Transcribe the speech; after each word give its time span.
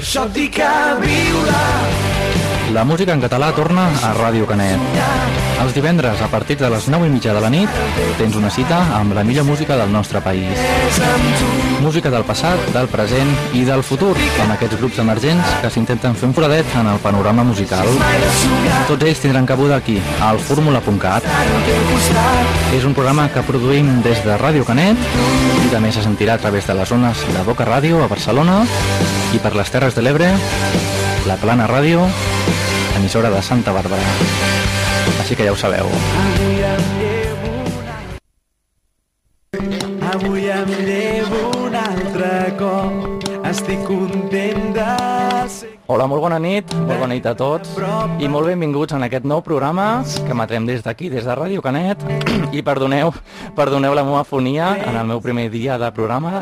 això 0.00 0.24
et 0.24 0.32
viure 1.04 1.60
La 2.72 2.84
música 2.84 3.12
en 3.12 3.20
català 3.20 3.50
torna 3.52 3.88
a 4.06 4.12
Ràdio 4.14 4.46
Canet. 4.46 4.78
Els 5.60 5.74
divendres, 5.74 6.20
a 6.22 6.28
partir 6.30 6.56
de 6.56 6.70
les 6.70 6.86
9 6.88 7.08
i 7.08 7.10
mitja 7.10 7.34
de 7.34 7.40
la 7.42 7.50
nit, 7.50 7.68
tens 8.16 8.36
una 8.38 8.48
cita 8.48 8.78
amb 8.96 9.12
la 9.12 9.24
millor 9.26 9.44
música 9.44 9.76
del 9.76 9.90
nostre 9.92 10.22
país. 10.22 10.56
Música 11.82 12.12
del 12.14 12.24
passat, 12.24 12.62
del 12.72 12.88
present 12.88 13.34
i 13.58 13.64
del 13.66 13.82
futur, 13.82 14.14
amb 14.40 14.54
aquests 14.54 14.78
grups 14.78 15.02
emergents 15.02 15.52
que 15.60 15.72
s'intenten 15.74 16.14
fer 16.14 16.30
un 16.30 16.34
foradet 16.38 16.76
en 16.80 16.88
el 16.94 17.02
panorama 17.02 17.44
musical. 17.44 17.90
Tots 18.88 19.04
ells 19.04 19.20
tindran 19.20 19.50
cabuda 19.50 19.76
aquí, 19.82 19.98
al 20.22 20.38
fórmula.cat. 20.38 21.26
És 22.72 22.86
un 22.86 22.94
programa 22.94 23.28
que 23.34 23.44
produïm 23.44 23.98
des 24.06 24.22
de 24.24 24.38
Ràdio 24.40 24.64
Canet 24.64 25.10
i 25.66 25.72
també 25.74 25.92
se 25.92 26.06
sentirà 26.06 26.38
a 26.38 26.44
través 26.46 26.70
de 26.70 26.78
les 26.78 26.88
zones 26.88 27.26
de 27.34 27.48
Boca 27.50 27.66
Ràdio 27.68 28.04
a 28.04 28.08
Barcelona 28.08 28.62
i 29.34 29.38
per 29.38 29.52
les 29.54 29.70
Terres 29.70 29.94
de 29.94 30.02
l'Ebre, 30.02 30.28
la 31.28 31.36
Plana 31.38 31.68
Ràdio, 31.70 32.02
emissora 32.98 33.30
de 33.30 33.42
Santa 33.42 33.72
Bàrbara. 33.76 34.14
Així 35.22 35.36
que 35.38 35.46
ja 35.46 35.52
ho 35.54 35.58
sabeu. 35.58 35.86
Avui 36.30 36.62
em 36.66 36.84
llevo 36.98 37.54
un 37.60 37.76
Avui 40.10 40.48
em 40.50 40.72
llevo 40.86 41.44
un 41.66 41.76
altre 41.78 42.32
cop. 42.58 43.28
Estic 43.50 43.82
content 43.86 44.74
de 44.74 44.90
ser 45.50 45.80
Hola, 45.90 46.04
molt 46.06 46.22
bona 46.22 46.36
nit, 46.38 46.70
molt 46.86 47.00
bona 47.02 47.16
nit 47.16 47.24
a 47.26 47.32
tots 47.34 47.72
i 48.22 48.28
molt 48.30 48.46
benvinguts 48.46 48.94
en 48.94 49.02
aquest 49.02 49.26
nou 49.26 49.40
programa 49.42 50.04
que 50.14 50.30
emetrem 50.30 50.68
des 50.68 50.84
d'aquí, 50.86 51.10
des 51.10 51.26
de 51.26 51.34
Ràdio 51.34 51.64
Canet 51.64 52.04
i 52.54 52.62
perdoneu, 52.62 53.10
perdoneu 53.58 53.98
la 53.98 54.06
meva 54.06 54.22
fonia 54.22 54.76
en 54.78 54.94
el 54.94 55.10
meu 55.10 55.18
primer 55.24 55.48
dia 55.50 55.82
de 55.82 55.90
programa 55.90 56.38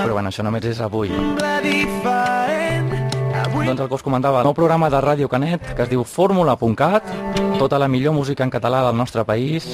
però 0.00 0.16
bueno, 0.16 0.30
això 0.30 0.44
només 0.46 0.64
és 0.64 0.80
avui. 0.80 1.10
Doncs 3.60 3.80
el 3.80 3.88
que 3.88 3.94
us 3.94 4.02
comentava, 4.02 4.40
el 4.40 4.48
nou 4.48 4.54
programa 4.56 4.88
de 4.90 5.00
Ràdio 5.02 5.28
Canet 5.30 5.74
que 5.76 5.84
es 5.84 5.90
diu 5.90 6.04
Fórmula.cat 6.04 7.04
tota 7.60 7.78
la 7.78 7.88
millor 7.88 8.14
música 8.16 8.44
en 8.44 8.50
català 8.50 8.82
del 8.86 8.96
nostre 8.96 9.24
país. 9.24 9.68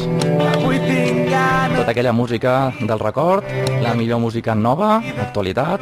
Tota 1.77 1.91
aquella 1.91 2.13
música 2.13 2.73
del 2.81 2.99
record 2.99 3.45
la 3.83 3.95
millor 3.95 4.19
música 4.21 4.55
nova, 4.55 4.97
actualitat 5.29 5.81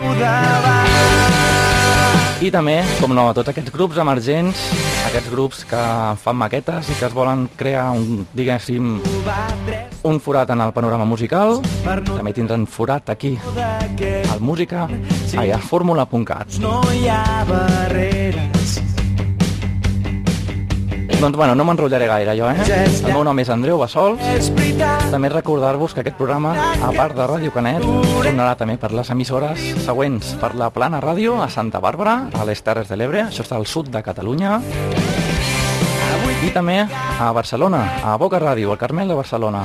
i 2.42 2.50
també, 2.50 2.78
com 3.00 3.12
no, 3.14 3.26
tots 3.36 3.50
aquests 3.52 3.72
grups 3.74 3.98
emergents, 4.02 4.62
aquests 5.08 5.30
grups 5.32 5.62
que 5.68 5.82
fan 6.22 6.38
maquetes 6.40 6.90
i 6.90 6.96
que 6.98 7.06
es 7.08 7.14
volen 7.14 7.46
crear 7.58 7.90
un, 7.94 8.24
diguéssim, 8.34 8.96
un 10.04 10.20
forat 10.24 10.50
en 10.54 10.64
el 10.64 10.74
panorama 10.76 11.06
musical, 11.08 11.60
també 11.84 12.34
tindran 12.36 12.66
forat 12.66 13.14
aquí, 13.14 13.36
al 14.32 14.40
música, 14.40 14.88
ai, 15.38 15.52
a 15.54 15.60
fórmula.cat. 15.62 16.58
no 16.64 16.80
hi 16.92 17.06
ha 17.08 17.44
barreres. 17.48 18.93
Doncs 21.24 21.38
bueno, 21.38 21.54
no 21.56 21.64
m'enrotllaré 21.64 22.04
gaire 22.04 22.34
jo, 22.36 22.50
eh? 22.52 22.64
El 22.84 23.14
meu 23.14 23.22
nom 23.24 23.38
és 23.40 23.48
Andreu 23.48 23.78
Bassols, 23.80 24.50
també 25.08 25.30
recordar-vos 25.32 25.94
que 25.96 26.02
aquest 26.02 26.18
programa, 26.18 26.50
a 26.76 26.90
part 26.92 27.16
de 27.16 27.24
Ràdio 27.24 27.52
Canet, 27.54 27.80
tornarà 27.80 28.50
també 28.60 28.74
per 28.76 28.90
les 28.92 29.08
emissores 29.14 29.62
següents, 29.86 30.34
per 30.42 30.50
la 30.60 30.68
Plana 30.74 31.00
Ràdio 31.00 31.38
a 31.40 31.48
Santa 31.48 31.80
Bàrbara, 31.80 32.28
a 32.28 32.44
les 32.44 32.60
Terres 32.60 32.92
de 32.92 33.00
l'Ebre, 33.00 33.22
això 33.30 33.40
està 33.40 33.56
al 33.56 33.64
sud 33.64 33.88
de 33.94 34.04
Catalunya, 34.04 34.58
i 36.44 36.52
també 36.52 36.82
a 36.84 37.30
Barcelona, 37.32 37.80
a 38.04 38.18
Boca 38.20 38.42
Ràdio, 38.44 38.74
al 38.74 38.82
Carmel 38.84 39.08
de 39.08 39.16
Barcelona. 39.16 39.64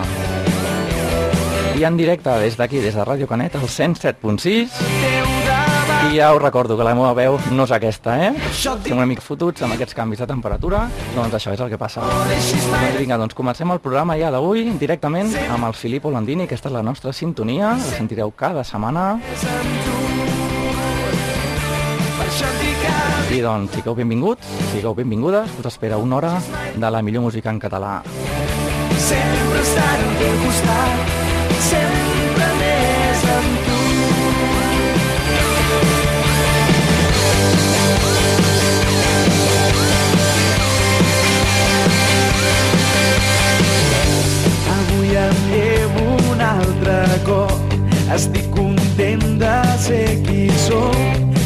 I 1.76 1.84
en 1.84 2.00
directe 2.00 2.40
des 2.40 2.56
d'aquí, 2.56 2.80
des 2.80 2.96
de 2.96 3.04
Ràdio 3.04 3.28
Canet, 3.28 3.60
al 3.60 3.68
107.6, 3.68 5.39
i 6.08 6.16
ja 6.16 6.30
us 6.34 6.42
recordo 6.42 6.78
que 6.78 6.86
la 6.88 6.94
meva 6.96 7.12
veu 7.18 7.38
no 7.52 7.66
és 7.68 7.74
aquesta, 7.76 8.16
eh? 8.24 8.30
Estem 8.50 8.96
una 8.98 9.08
mica 9.10 9.24
fotuts 9.24 9.64
amb 9.66 9.76
aquests 9.76 9.98
canvis 9.98 10.22
de 10.24 10.28
temperatura, 10.30 10.86
doncs 11.16 11.36
això 11.36 11.54
és 11.56 11.64
el 11.64 11.70
que 11.72 11.80
passa. 11.82 12.06
Vinga, 12.98 13.18
doncs 13.20 13.36
comencem 13.38 13.72
el 13.74 13.82
programa 13.84 14.18
ja 14.20 14.32
d'avui 14.32 14.70
directament 14.80 15.34
amb 15.50 15.68
el 15.68 15.76
Filippo 15.78 16.12
Landini, 16.14 16.48
aquesta 16.48 16.72
és 16.72 16.78
la 16.78 16.86
nostra 16.86 17.14
sintonia, 17.14 17.76
la 17.76 17.98
sentireu 17.98 18.32
cada 18.32 18.64
setmana. 18.64 19.20
I 23.30 23.42
doncs, 23.46 23.76
sigueu 23.76 23.96
benvinguts, 23.98 24.48
sigueu 24.72 24.96
benvingudes, 24.98 25.52
us 25.60 25.70
espera 25.70 25.98
una 25.98 26.18
hora 26.18 26.34
de 26.76 26.92
la 26.92 27.02
millor 27.02 27.28
música 27.28 27.50
en 27.50 27.60
català. 27.60 28.02
sempre 29.00 29.62
estar 29.62 29.96
al 29.96 30.18
teu 30.20 30.36
costat, 30.44 30.92
sempre 31.70 32.09
cop, 47.26 47.74
estic 48.14 48.46
content 48.56 49.40
de 49.40 49.58
ser 49.80 50.22
qui 50.26 50.50
sóc, 50.68 50.96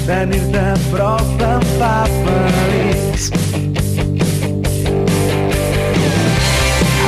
tenir-te 0.08 0.60
a 0.60 0.76
prop 0.92 1.42
em 1.48 1.62
fa 1.78 1.98
feliç. 2.12 3.22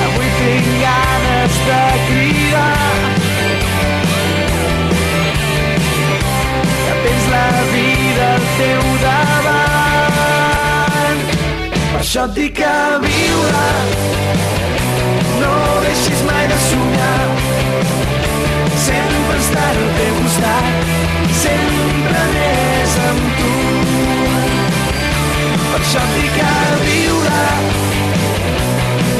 Avui 0.03 0.29
tinc 0.39 0.67
ganes 0.83 1.53
de 1.69 1.83
cridar 2.07 2.93
que 6.85 6.93
tens 7.03 7.25
la 7.35 7.49
vida 7.73 8.25
al 8.33 8.45
teu 8.61 8.83
davant. 9.05 10.35
Per 11.91 12.01
això 12.03 12.23
et 12.29 12.33
dic 12.39 12.51
que 12.61 12.75
viure 13.07 13.67
no 15.39 15.55
deixis 15.83 16.21
mai 16.29 16.45
de 16.47 16.57
somiar. 16.69 18.14
Sempre 18.85 19.37
estar 19.39 19.69
al 19.69 19.87
teu 19.97 20.15
costat, 20.21 20.89
sempre 21.41 22.19
més 22.33 22.97
amb 23.07 23.23
tu. 23.39 23.53
Per 25.55 25.79
això 25.79 26.03
et 26.03 26.13
dic 26.19 26.37
que 26.37 26.51
viure 26.83 27.41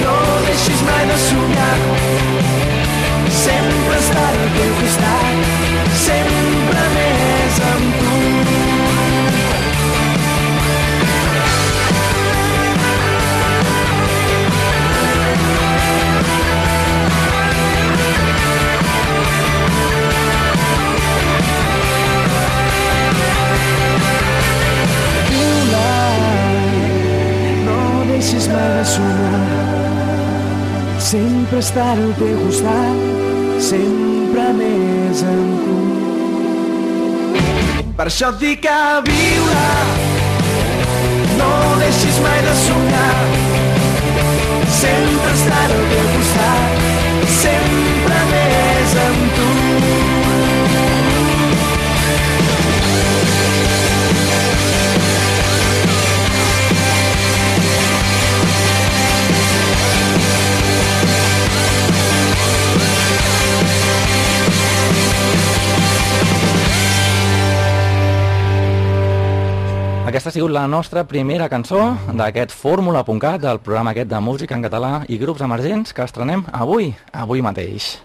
no 0.03 0.15
deixis 0.45 0.85
mai 0.91 1.09
de 1.09 1.17
somiar. 1.25 1.73
Sempre 3.41 3.99
estar 4.03 4.29
al 4.29 4.47
teu 4.59 4.77
costat, 4.83 5.51
sempre 6.05 6.87
més 6.99 7.61
amb 7.73 8.01
tu. 8.03 8.34
Sempre 31.45 31.59
estar 31.59 31.91
al 31.93 32.13
teu 32.17 32.37
costat 32.41 33.61
Sempre 33.61 34.45
més 34.57 35.19
amb 35.29 35.59
tu 35.61 35.75
Per 37.99 38.07
això 38.09 38.31
et 38.33 38.39
dic 38.41 38.63
que 38.63 38.77
viure 39.05 39.67
No 41.37 41.51
deixis 41.83 42.17
mai 42.25 42.39
de 42.47 42.55
somiar 42.63 43.13
Sempre 44.79 45.29
estar 45.35 45.67
al 45.67 45.85
teu 45.93 46.04
Aquesta 70.15 70.29
ha 70.29 70.33
sigut 70.37 70.51
la 70.55 70.61
nostra 70.71 71.01
primera 71.03 71.49
cançó 71.51 71.77
d'aquest 72.15 72.53
fórmula.cat, 72.55 73.41
del 73.43 73.57
programa 73.59 73.91
aquest 73.91 74.07
de 74.07 74.19
música 74.23 74.55
en 74.55 74.61
català 74.63 75.01
i 75.11 75.17
grups 75.19 75.41
emergents 75.43 75.91
que 75.91 76.05
estrenem 76.07 76.45
avui, 76.55 76.93
avui 77.11 77.41
mateix. 77.43 77.97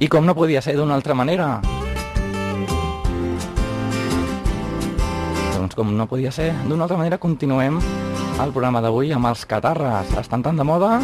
I 0.00 0.08
com 0.08 0.24
no 0.24 0.32
podia 0.32 0.64
ser 0.64 0.78
d'una 0.80 0.96
altra 0.96 1.12
manera, 1.12 1.60
doncs 5.58 5.76
com 5.76 5.92
no 5.92 6.08
podia 6.08 6.32
ser 6.32 6.54
d'una 6.64 6.88
altra 6.88 6.96
manera, 6.96 7.20
continuem 7.20 7.76
el 7.76 8.56
programa 8.56 8.80
d'avui 8.80 9.12
amb 9.12 9.28
els 9.34 9.44
catarres. 9.44 10.16
Estan 10.16 10.40
tan 10.40 10.56
de 10.56 10.64
moda 10.64 11.02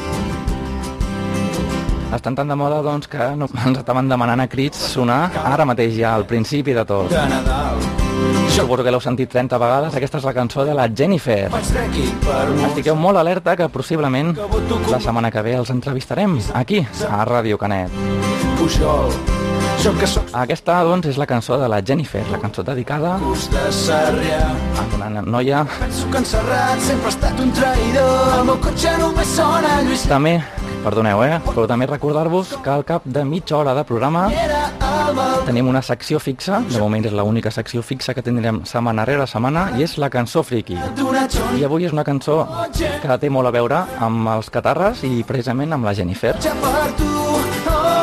estan 2.14 2.34
tan 2.34 2.48
de 2.48 2.56
moda 2.58 2.82
doncs, 2.82 3.08
que 3.08 3.30
no, 3.36 3.48
ens 3.66 3.78
estaven 3.78 4.08
demanant 4.10 4.42
a 4.42 4.48
crits 4.50 4.78
sonar 4.94 5.22
ara 5.44 5.66
mateix 5.68 5.94
ja 5.98 6.14
al 6.14 6.26
principi 6.26 6.74
de 6.76 6.84
tot. 6.84 7.10
De 7.12 7.26
Nadal. 7.30 7.80
Suposo 8.50 8.84
que 8.84 8.92
l'heu 8.92 9.00
sentit 9.00 9.30
30 9.32 9.58
vegades, 9.62 9.96
aquesta 9.96 10.18
és 10.20 10.26
la 10.26 10.34
cançó 10.36 10.66
de 10.66 10.74
la 10.76 10.88
Jennifer. 10.92 11.48
Estigueu 12.68 12.98
molt 12.98 13.20
alerta 13.20 13.56
que 13.56 13.70
possiblement 13.72 14.34
la 14.90 15.00
setmana 15.00 15.30
que 15.30 15.44
ve 15.46 15.56
els 15.56 15.72
entrevistarem 15.72 16.38
aquí, 16.54 16.84
a 17.08 17.24
Ràdio 17.24 17.58
Canet. 17.58 17.94
Pujol. 18.58 19.14
Aquesta, 19.80 20.74
doncs, 20.84 21.06
és 21.08 21.16
la 21.16 21.24
cançó 21.24 21.56
de 21.56 21.68
la 21.70 21.78
Jennifer, 21.80 22.20
la 22.28 22.36
cançó 22.42 22.60
dedicada 22.62 23.14
a 23.16 24.82
una 24.94 25.22
noia 25.22 25.62
Penso 25.78 26.10
que 26.10 26.18
en 26.18 26.26
Serrat 26.28 26.82
sempre 26.84 27.08
ha 27.08 27.12
estat 27.14 27.40
un 27.40 27.48
traïdor. 27.56 28.34
El 28.36 28.44
meu 28.50 28.58
cotxe 28.60 28.92
només 29.00 29.32
sona 29.38 29.78
Lluís 29.86 30.04
També, 30.10 30.34
perdoneu, 30.84 31.22
eh? 31.24 31.38
Però 31.44 31.66
també 31.68 31.86
recordar-vos 31.88 32.56
que 32.64 32.70
al 32.72 32.84
cap 32.88 33.04
de 33.04 33.24
mitja 33.24 33.56
hora 33.58 33.74
de 33.76 33.84
programa 33.84 34.28
el 34.30 35.44
tenim 35.46 35.68
una 35.68 35.82
secció 35.82 36.20
fixa, 36.22 36.60
de 36.68 36.80
moment 36.80 37.04
és 37.06 37.14
l'única 37.16 37.50
secció 37.50 37.82
fixa 37.82 38.14
que 38.14 38.22
tindrem 38.22 38.62
setmana 38.68 39.04
rere 39.08 39.26
setmana, 39.30 39.70
i 39.78 39.84
és 39.86 39.96
la 39.98 40.10
cançó 40.12 40.44
friki. 40.46 40.76
I 41.58 41.64
avui 41.66 41.88
és 41.88 41.94
una 41.96 42.04
cançó 42.06 42.42
que 42.74 43.18
té 43.20 43.30
molt 43.30 43.50
a 43.50 43.54
veure 43.54 43.84
amb 44.00 44.30
els 44.36 44.50
catarres 44.52 45.04
i 45.08 45.24
precisament 45.26 45.72
amb 45.76 45.88
la 45.88 45.94
Jennifer. 45.96 46.36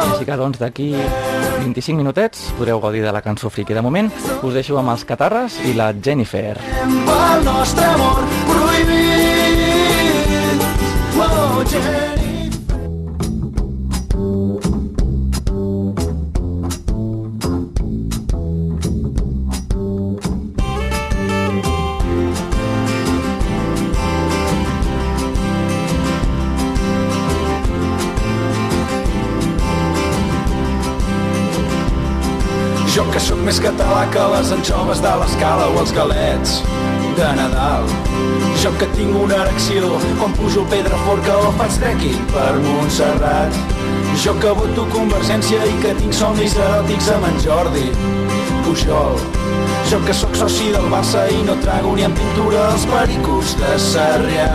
Així 0.07 0.25
que, 0.25 0.38
doncs, 0.39 0.59
d'aquí 0.59 0.91
25 0.95 1.97
minutets 1.97 2.47
podreu 2.57 2.81
gaudir 2.81 3.03
de 3.06 3.13
la 3.13 3.21
cançó 3.21 3.51
friki. 3.53 3.75
De 3.77 3.85
moment, 3.85 4.12
us 4.41 4.53
deixo 4.53 4.79
amb 4.79 4.94
els 4.95 5.06
catarres 5.06 5.59
i 5.65 5.75
la 5.77 5.94
Jennifer. 5.94 6.57
pel 6.57 7.44
nostre 7.45 7.85
amor 7.85 8.37
més 33.57 33.63
català 33.65 34.04
que 34.13 34.24
les 34.33 34.50
anxoves 34.54 35.00
de 35.01 35.12
l'escala 35.19 35.68
o 35.71 35.80
els 35.81 35.92
galets 35.95 36.51
de 37.18 37.27
Nadal. 37.38 37.88
Jo 38.62 38.69
que 38.77 38.86
tinc 38.94 39.15
una 39.18 39.39
erecció 39.45 39.95
quan 40.19 40.36
pujo 40.38 40.62
al 40.62 40.68
Pedraforca 40.69 41.38
o 41.42 41.50
faig 41.57 41.77
trekking 41.81 42.19
per 42.33 42.51
Montserrat. 42.62 43.57
Jo 44.24 44.36
que 44.42 44.51
voto 44.59 44.86
Convergència 44.94 45.63
i 45.65 45.74
que 45.81 45.95
tinc 46.01 46.13
somnis 46.13 46.54
eròtics 46.57 47.09
amb 47.15 47.30
en 47.31 47.39
Jordi 47.45 47.88
Pujol. 48.68 49.18
Jo 49.89 50.03
que 50.06 50.13
sóc 50.13 50.38
soci 50.38 50.69
del 50.75 50.92
Barça 50.94 51.25
i 51.33 51.42
no 51.48 51.57
trago 51.63 51.95
ni 51.98 52.06
en 52.06 52.13
pintura 52.19 52.68
els 52.75 52.86
pericos 52.94 53.57
de 53.63 53.74
Sarrià. 53.89 54.51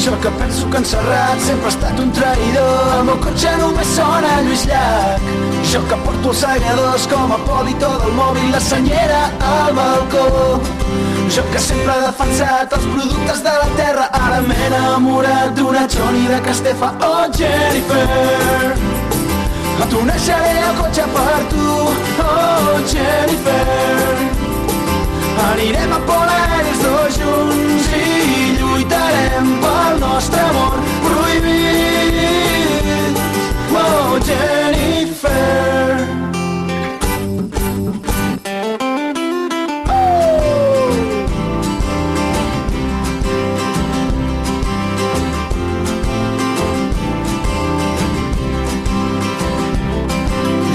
Jo 0.00 0.18
que 0.18 0.30
penso 0.30 0.70
que 0.70 0.78
en 0.78 0.84
Serrat 0.84 1.38
sempre 1.44 1.66
ha 1.66 1.68
estat 1.68 1.98
un 2.00 2.10
traïdor. 2.16 2.92
El 2.98 3.02
meu 3.04 3.18
cotxe 3.20 3.50
només 3.60 3.90
sona 3.92 4.30
Lluís 4.46 4.62
Llach. 4.70 5.26
Jo 5.72 5.82
que 5.90 5.98
porto 6.06 6.30
els 6.32 6.40
segadors 6.40 7.04
com 7.10 7.34
a 7.36 7.38
polito 7.44 7.90
del 8.00 8.14
mòbil 8.16 8.48
La 8.54 8.60
senyera 8.64 9.20
al 9.50 9.74
balcó. 9.76 10.24
Jo 11.36 11.44
que 11.52 11.60
sempre 11.66 11.98
he 11.98 12.06
defensat 12.06 12.72
els 12.78 12.86
productes 12.94 13.44
de 13.44 13.52
la 13.62 13.68
terra 13.76 14.08
Ara 14.22 14.40
m'he 14.48 14.56
enamorat 14.70 15.52
d'una 15.58 15.84
Johnny 15.92 16.24
de 16.32 16.40
Castefa 16.48 16.94
Oh 17.04 17.26
Jennifer. 17.36 19.00
Tunejaré 19.90 20.50
el 20.62 20.76
cotxe 20.78 21.04
per 21.12 21.38
tu 21.50 21.68
Oh 22.24 22.78
Jennifer. 22.86 24.16
Anirem 25.50 25.92
a 25.92 26.00
Polar 26.06 26.60
els 26.60 26.82
dos 26.84 27.18
junts 27.18 27.88
i 27.98 28.59
lluitarem 29.30 29.60
pel 29.60 30.00
nostre 30.00 30.40
amor 30.40 30.78
prohibit. 31.04 32.34
Oh, 33.72 34.18
Jennifer. 34.24 36.08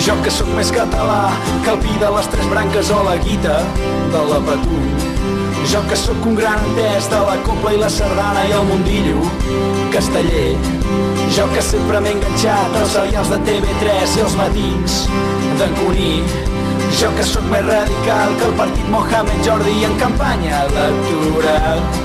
Jo 0.06 0.13
que 0.22 0.30
sóc 0.30 0.48
més 0.54 0.69
català 0.69 1.34
que 1.63 1.72
el 1.74 1.80
pi 1.81 1.98
de 2.00 2.12
les 2.13 2.28
tres 2.30 2.48
branques 2.52 2.92
o 2.94 3.04
la 3.04 3.18
guita 3.18 3.60
de 4.13 4.30
la 4.30 4.40
Patum. 4.46 5.05
Jo 5.72 5.82
que 5.90 5.96
sóc 5.98 6.26
un 6.26 6.36
gran 6.36 6.60
entès 6.68 7.10
de 7.10 7.20
la 7.26 7.36
copla 7.46 7.74
i 7.74 7.80
la 7.82 7.90
sardana 7.90 8.44
i 8.46 8.54
el 8.54 8.66
mundillo 8.70 9.24
casteller. 9.94 10.54
Jo 11.36 11.48
que 11.54 11.62
sempre 11.66 12.02
m'he 12.04 12.14
enganxat 12.14 12.78
als 12.82 12.94
serials 12.94 13.32
de 13.34 13.40
TV3 13.50 14.18
i 14.18 14.26
els 14.28 14.38
matins 14.42 14.98
d'en 15.60 15.78
Cuní. 15.82 16.16
Jo 17.02 17.10
que 17.18 17.26
sóc 17.34 17.48
més 17.52 17.66
radical 17.66 18.36
que 18.40 18.50
el 18.52 18.58
partit 18.62 18.92
Mohamed 18.94 19.48
Jordi 19.48 19.80
en 19.90 19.98
campanya 20.02 20.66
electoral. 20.68 22.05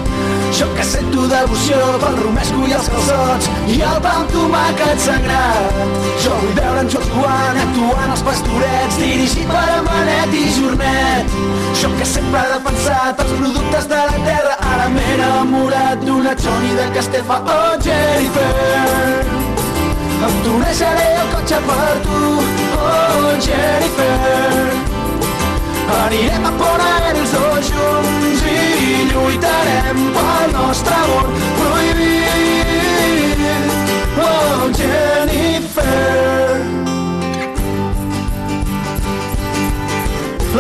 Jo 0.59 0.67
que 0.77 0.85
sento 0.85 1.27
devoció 1.31 1.77
pel 2.03 2.17
romesco 2.21 2.67
i 2.69 2.75
els 2.77 2.89
calçots 2.93 3.49
i 3.71 3.79
el 3.87 4.01
pa 4.05 4.13
amb 4.21 4.33
tomàquet 4.35 5.05
sagrat. 5.05 5.81
Jo 6.25 6.35
vull 6.43 6.57
veure 6.59 6.83
en 6.85 6.91
Jocs 6.95 7.11
Duan 7.15 7.61
actuant 7.65 8.15
als 8.17 8.25
pastorets 8.27 8.99
dirigit 9.01 9.49
per 9.49 9.65
Amanet 9.79 10.35
i 10.37 10.45
Jornet. 10.59 11.39
Jo 11.81 11.93
que 11.97 12.09
sempre 12.13 12.43
he 12.43 12.53
defensat 12.57 13.25
els 13.25 13.33
productes 13.39 13.89
de 13.95 14.03
la 14.11 14.21
terra 14.29 14.57
ara 14.75 14.89
m'he 14.93 15.07
enamorat 15.15 16.05
d'una 16.05 16.37
Johnny 16.45 16.77
de 16.77 16.91
Castefa. 16.99 17.41
Oh, 17.57 17.73
Jennifer, 17.87 19.25
em 20.29 20.39
tunejaré 20.45 21.11
el 21.23 21.35
cotxe 21.35 21.65
per 21.71 21.93
tu. 22.05 22.23
Oh, 22.81 23.35
Jennifer, 23.47 24.90
Anirem 25.91 26.45
a 26.47 26.53
Poner 26.59 27.13
els 27.13 27.31
dos 27.35 27.71
junts 27.75 28.41
i 28.51 28.53
lluitarem 29.13 29.99
pel 30.17 30.49
nostre 30.57 30.95
amor 31.05 31.27
prohibit. 31.61 33.41
Oh, 34.27 34.61
Jennifer. 34.79 36.80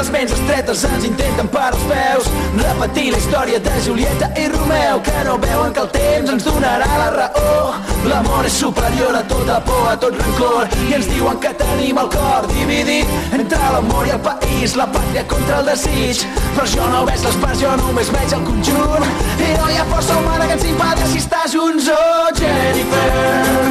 Les 0.00 0.08
ments 0.08 0.30
estretes 0.32 0.82
ens 0.88 1.02
intenten 1.04 1.48
per 1.52 1.66
als 1.66 1.80
peus. 1.84 2.28
Repetir 2.56 3.10
la 3.12 3.18
història 3.18 3.58
de 3.60 3.72
Julieta 3.84 4.30
i 4.40 4.46
Romeu 4.48 5.02
Que 5.04 5.24
no 5.26 5.34
veuen 5.42 5.74
que 5.76 5.82
el 5.82 5.90
temps 5.92 6.30
ens 6.32 6.46
donarà 6.46 6.86
la 6.88 7.08
raó. 7.12 7.74
L'amor 8.08 8.48
és 8.48 8.56
superior 8.62 9.18
a 9.18 9.20
tota 9.28 9.58
por, 9.66 9.82
a 9.90 9.98
tot 10.00 10.16
rancor 10.16 10.72
I 10.86 10.94
ens 10.96 11.08
diuen 11.10 11.36
que 11.42 11.52
tenim 11.60 12.00
el 12.00 12.08
cor 12.14 12.48
dividit 12.48 13.36
Entre 13.36 13.58
l'amor 13.74 14.08
i 14.08 14.14
el 14.14 14.22
país, 14.24 14.72
la 14.80 14.86
pàtria 14.88 15.26
contra 15.34 15.60
el 15.60 15.68
desig. 15.68 16.24
Però 16.56 16.64
jo 16.72 16.88
no 16.94 17.04
veig 17.10 17.28
les 17.28 17.38
parts, 17.44 17.60
jo 17.60 17.74
només 17.82 18.14
veig 18.16 18.34
el 18.38 18.48
conjunt. 18.48 19.06
I 19.36 19.52
no 19.58 19.68
hi 19.68 19.78
ha 19.82 19.86
força 19.92 20.16
humana 20.16 20.48
que 20.48 20.56
ens 20.56 20.66
impedeixi 20.72 21.20
estar 21.26 21.44
junts 21.52 21.92
Oh, 21.92 22.32
Jennifer. 22.40 23.68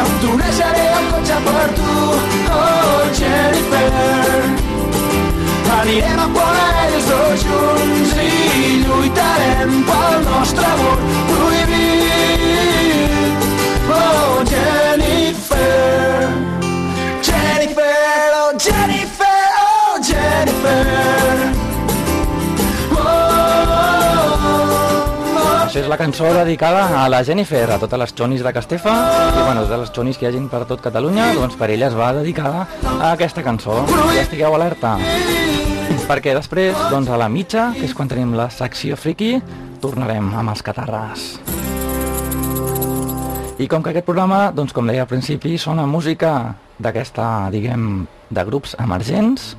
Em 0.00 0.18
tunejaré 0.24 0.88
el 0.96 1.12
cotxe 1.12 1.44
per 1.44 1.70
tu, 1.76 2.02
oh 2.56 3.14
Jennifer. 3.20 4.69
Anirem 5.70 6.18
a 6.18 6.26
Poner 6.34 6.88
els 6.88 7.06
dos 7.08 7.44
junts 7.46 8.10
i 8.24 8.28
lluitarem 8.82 9.72
pel 9.88 10.16
nostre 10.26 10.66
amor 10.74 10.98
prohibit. 11.30 12.68
Oh 14.00 14.42
Jennifer, 14.50 16.28
Jennifer, 17.30 18.28
oh 18.42 18.52
Jennifer, 18.66 19.42
oh 19.70 19.98
Jennifer. 20.10 21.19
És 25.80 25.88
la 25.88 25.96
cançó 25.96 26.28
dedicada 26.34 26.82
a 27.00 27.08
la 27.08 27.22
Jennifer, 27.24 27.64
a 27.72 27.78
totes 27.80 27.98
les 28.00 28.12
xonis 28.12 28.42
de 28.44 28.52
Castefa, 28.52 28.92
i 29.32 29.44
bueno, 29.46 29.62
de 29.64 29.78
les 29.80 29.92
xonis 29.94 30.18
que 30.18 30.26
hi 30.26 30.28
hagin 30.28 30.48
per 30.52 30.66
tot 30.68 30.82
Catalunya, 30.84 31.30
doncs 31.38 31.56
per 31.56 31.70
ella 31.72 31.88
es 31.88 31.96
va 31.96 32.10
dedicada 32.12 32.66
a 32.98 33.12
aquesta 33.14 33.44
cançó. 33.46 33.78
Ja 34.12 34.20
estigueu 34.20 34.54
alerta. 34.56 34.98
Perquè 36.10 36.34
després, 36.36 36.76
doncs 36.92 37.08
a 37.08 37.16
la 37.20 37.30
mitja, 37.32 37.70
que 37.78 37.86
és 37.88 37.96
quan 37.96 38.10
tenim 38.12 38.34
la 38.36 38.50
secció 38.52 38.98
friki, 39.00 39.38
tornarem 39.80 40.28
amb 40.36 40.52
els 40.52 40.64
catarres. 40.66 41.30
I 43.60 43.68
com 43.68 43.80
que 43.80 43.94
aquest 43.94 44.08
programa, 44.08 44.50
doncs 44.52 44.76
com 44.76 44.88
deia 44.90 45.06
al 45.06 45.10
principi, 45.10 45.56
sona 45.56 45.88
música 45.88 46.56
d'aquesta, 46.80 47.48
diguem, 47.54 48.04
de 48.28 48.48
grups 48.48 48.76
emergents, 48.80 49.54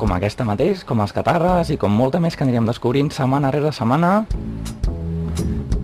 com 0.00 0.14
aquesta 0.16 0.46
mateix, 0.48 0.80
com 0.88 1.02
els 1.04 1.12
catarres 1.12 1.68
i 1.68 1.76
com 1.80 1.92
molta 1.92 2.20
més 2.24 2.36
que 2.36 2.46
anirem 2.46 2.64
descobrint 2.64 3.10
setmana 3.12 3.50
rere 3.52 3.68
setmana, 3.76 4.22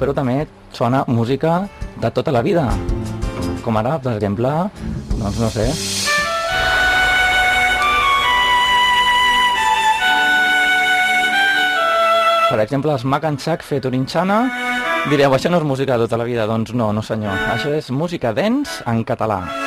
però 0.00 0.14
també 0.16 0.46
sona 0.72 1.04
música 1.06 1.66
de 2.00 2.10
tota 2.10 2.32
la 2.32 2.42
vida. 2.42 2.70
com 3.66 3.76
ara, 3.76 3.98
per 3.98 4.12
exemple, 4.14 4.48
doncs 5.18 5.38
no 5.42 5.50
sé, 5.50 5.66
Per 12.46 12.60
exemple, 12.62 12.92
els 12.92 13.02
Mac 13.04 13.24
and 13.24 13.40
Chuck 13.42 13.60
Fetorinxana. 13.66 14.38
Direu, 15.10 15.34
això 15.34 15.50
no 15.50 15.58
és 15.58 15.66
música 15.66 15.98
de 15.98 16.06
tota 16.06 16.16
la 16.16 16.24
vida. 16.24 16.46
Doncs 16.46 16.72
no, 16.78 16.92
no 16.92 17.02
senyor. 17.02 17.34
Això 17.58 17.74
és 17.74 17.90
música 17.90 18.32
dance 18.32 18.86
en 18.86 19.02
català. 19.02 19.65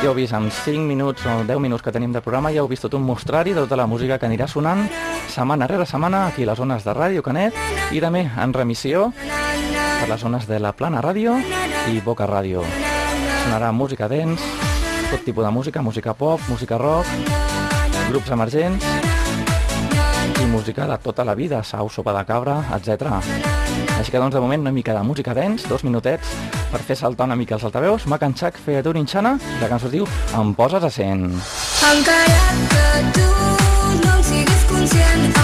Ja 0.00 0.08
heu 0.08 0.14
vist, 0.16 0.32
en 0.32 0.46
5 0.50 0.80
minuts 0.88 1.26
o 1.28 1.42
10 1.44 1.58
minuts 1.60 1.82
que 1.84 1.92
tenim 1.92 2.12
de 2.12 2.22
programa, 2.24 2.48
ja 2.48 2.62
heu 2.62 2.68
vist 2.70 2.80
tot 2.86 2.94
un 2.96 3.02
mostrari 3.04 3.52
de 3.52 3.60
tota 3.60 3.76
la 3.76 3.84
música 3.84 4.16
que 4.16 4.24
anirà 4.24 4.46
sonant 4.48 4.86
setmana 5.28 5.66
rere 5.68 5.84
setmana 5.84 6.22
aquí 6.30 6.46
a 6.46 6.48
les 6.48 6.56
zones 6.56 6.86
de 6.86 6.94
Ràdio 6.96 7.20
Canet 7.20 7.58
i 7.92 8.00
també 8.00 8.22
en 8.24 8.54
remissió 8.56 9.10
per 9.12 10.08
les 10.08 10.22
zones 10.24 10.46
de 10.48 10.56
la 10.56 10.72
Plana 10.72 11.02
Ràdio 11.04 11.34
i 11.92 12.00
Boca 12.00 12.24
Ràdio. 12.24 12.64
Sonarà 13.42 13.68
música 13.76 14.08
dance, 14.08 14.40
tot 15.10 15.20
tipus 15.26 15.44
de 15.44 15.50
música, 15.52 15.82
música 15.82 16.14
pop, 16.14 16.40
música 16.48 16.78
rock, 16.80 17.04
grups 18.08 18.32
emergents 18.32 18.86
i 20.40 20.48
música 20.48 20.88
de 20.88 20.96
tota 21.04 21.28
la 21.28 21.36
vida, 21.36 21.60
sau, 21.62 21.92
sopa 21.92 22.16
de 22.16 22.24
cabra, 22.24 22.56
etc. 22.78 23.20
Així 23.98 24.08
que 24.08 24.24
doncs 24.24 24.32
de 24.32 24.40
moment 24.40 24.64
una 24.64 24.72
mica 24.72 24.96
de 24.96 25.04
música 25.04 25.36
dents, 25.36 25.68
dos 25.68 25.84
minutets 25.84 26.59
per 26.70 26.80
fer 26.86 26.96
saltar 26.98 27.26
una 27.28 27.36
mica 27.38 27.56
els 27.56 27.66
altaveus, 27.66 28.06
m'ha 28.06 28.18
canxat 28.22 28.58
fer 28.64 28.80
Turinxana, 28.86 29.36
la 29.60 29.70
cançó 29.70 29.90
es 29.90 29.96
diu 29.98 30.08
Em 30.38 30.54
poses 30.54 30.84
a 30.84 30.90
cent. 30.90 31.26
Encara 31.90 32.40
que 32.72 33.04
tu 33.18 33.28
no 34.04 34.16
en 34.16 34.24
siguis 34.30 34.66
conscient, 34.70 35.39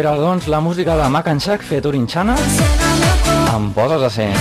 era, 0.00 0.14
doncs, 0.16 0.46
la 0.48 0.60
música 0.60 0.96
de 0.96 1.08
Mac 1.12 1.26
and 1.28 1.42
Chuck 1.44 1.60
fer 1.60 1.82
Turinxana. 1.84 2.32
Encén 2.32 2.70
el 2.80 3.00
meu 3.00 3.16
cor. 3.24 3.48
Em 3.56 3.66
poses 3.76 4.02
a 4.02 4.08
cent. 4.08 4.38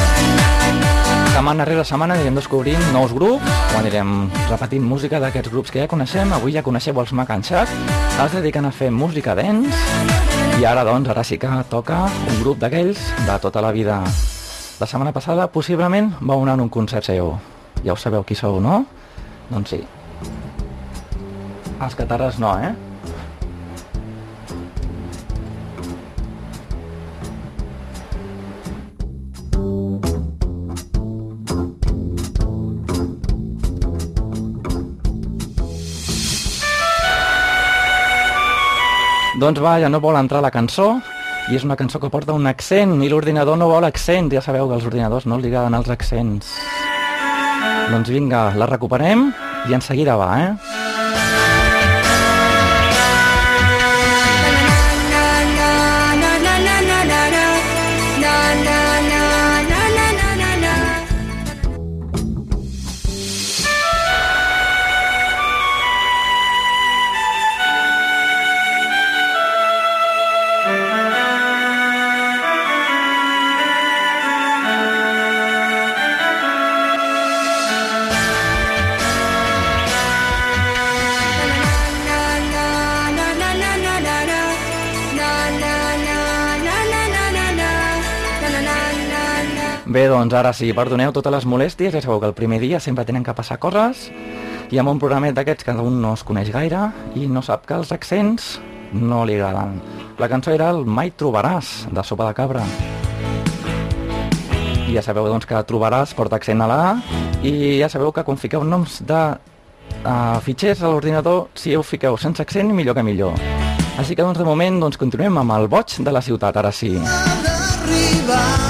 Setmana 1.34 1.66
rere 1.68 1.84
setmana 1.84 2.16
anirem 2.16 2.38
descobrint 2.40 2.80
nous 2.94 3.12
grups, 3.12 3.44
o 3.74 3.80
anirem 3.80 4.30
repetint 4.48 4.86
música 4.88 5.20
d'aquests 5.20 5.52
grups 5.52 5.72
que 5.76 5.84
ja 5.84 5.90
coneixem. 5.92 6.32
Avui 6.32 6.56
ja 6.56 6.64
coneixeu 6.64 6.96
els 7.04 7.12
Mac 7.12 7.36
and 7.36 7.44
Chuck, 7.44 7.76
es 8.24 8.38
dediquen 8.38 8.70
a 8.70 8.72
fer 8.72 8.88
música 8.92 9.36
dance, 9.36 9.76
i 10.62 10.64
ara, 10.64 10.86
doncs, 10.88 11.12
ara 11.12 11.28
sí 11.28 11.38
que 11.38 11.52
toca 11.70 12.06
un 12.08 12.40
grup 12.40 12.64
d'aquells 12.64 13.04
de 13.28 13.40
tota 13.44 13.60
la 13.62 13.76
vida. 13.76 14.00
La 14.80 14.88
setmana 14.88 15.12
passada, 15.12 15.52
possiblement, 15.52 16.14
vau 16.22 16.44
anar 16.44 16.56
en 16.56 16.70
un 16.70 16.70
concert 16.70 17.04
seu. 17.04 17.36
Ja 17.84 17.94
ho 17.94 18.00
sabeu 18.00 18.24
qui 18.24 18.36
sou, 18.36 18.62
no? 18.64 18.86
Doncs 19.52 19.76
sí. 19.76 19.84
Els 21.80 21.96
catarres 22.00 22.40
no, 22.40 22.56
eh? 22.60 22.89
Doncs 39.40 39.62
va, 39.64 39.78
ja 39.80 39.88
no 39.88 40.02
vol 40.04 40.18
entrar 40.20 40.42
la 40.44 40.50
cançó 40.52 40.98
i 41.48 41.56
és 41.56 41.64
una 41.64 41.78
cançó 41.80 42.02
que 42.04 42.10
porta 42.12 42.34
un 42.36 42.50
accent 42.50 42.98
i 43.00 43.08
l'ordinador 43.08 43.56
no 43.56 43.70
vol 43.72 43.88
accent. 43.88 44.28
Ja 44.34 44.42
sabeu 44.44 44.68
que 44.68 44.76
als 44.76 44.88
ordinadors 44.90 45.28
no 45.32 45.38
li 45.40 45.48
agraden 45.48 45.78
els 45.78 45.88
accents. 45.94 46.50
Doncs 47.88 48.12
vinga, 48.12 48.50
la 48.60 48.68
recuperem 48.68 49.30
i 49.72 49.78
en 49.78 49.86
seguida 49.86 50.18
va, 50.20 50.30
eh? 50.44 50.69
Bé, 89.90 90.04
doncs 90.06 90.36
ara 90.38 90.52
sí, 90.54 90.68
perdoneu 90.78 91.10
totes 91.10 91.34
les 91.34 91.46
molèsties, 91.50 91.96
ja 91.96 92.02
sabeu 92.04 92.20
que 92.22 92.28
el 92.30 92.36
primer 92.38 92.60
dia 92.62 92.78
sempre 92.78 93.08
tenen 93.08 93.24
que 93.26 93.34
passar 93.34 93.56
coses 93.58 94.04
i 94.70 94.78
amb 94.78 94.92
un 94.92 95.00
programet 95.02 95.34
d'aquests 95.34 95.66
cada 95.66 95.82
un 95.82 95.98
no 95.98 96.12
es 96.14 96.22
coneix 96.22 96.52
gaire 96.54 96.92
i 97.18 97.26
no 97.26 97.42
sap 97.42 97.66
que 97.66 97.74
els 97.74 97.90
accents 97.96 98.60
no 98.94 99.24
li 99.26 99.40
agraden. 99.40 99.80
La 100.22 100.30
cançó 100.30 100.54
era 100.54 100.70
el 100.70 100.86
Mai 100.86 101.10
trobaràs, 101.18 101.90
de 101.90 102.06
Sopa 102.06 102.30
de 102.30 102.38
Cabra. 102.38 102.68
I 104.86 104.94
ja 104.94 105.02
sabeu 105.02 105.26
doncs, 105.26 105.50
que 105.50 105.66
trobaràs 105.66 106.14
porta 106.14 106.38
accent 106.38 106.62
a 106.62 106.70
la 106.70 106.80
A 106.92 106.96
i 107.42 107.80
ja 107.82 107.90
sabeu 107.90 108.14
que 108.14 108.28
quan 108.28 108.38
fiqueu 108.38 108.62
noms 108.62 109.02
de 109.02 109.26
uh, 110.06 110.38
fitxers 110.46 110.86
a 110.86 110.94
l'ordinador, 110.94 111.48
si 111.58 111.74
ho 111.74 111.82
fiqueu 111.82 112.14
sense 112.22 112.46
accent, 112.46 112.70
millor 112.78 112.94
que 112.94 113.10
millor. 113.10 113.42
Així 113.98 114.14
que 114.14 114.22
doncs, 114.22 114.38
de 114.38 114.46
moment 114.46 114.84
doncs, 114.86 115.02
continuem 115.02 115.42
amb 115.42 115.58
el 115.58 115.66
boig 115.66 115.98
de 115.98 116.14
la 116.14 116.22
ciutat, 116.22 116.62
ara 116.62 116.70
sí. 116.70 116.94
d'arribar 116.94 118.69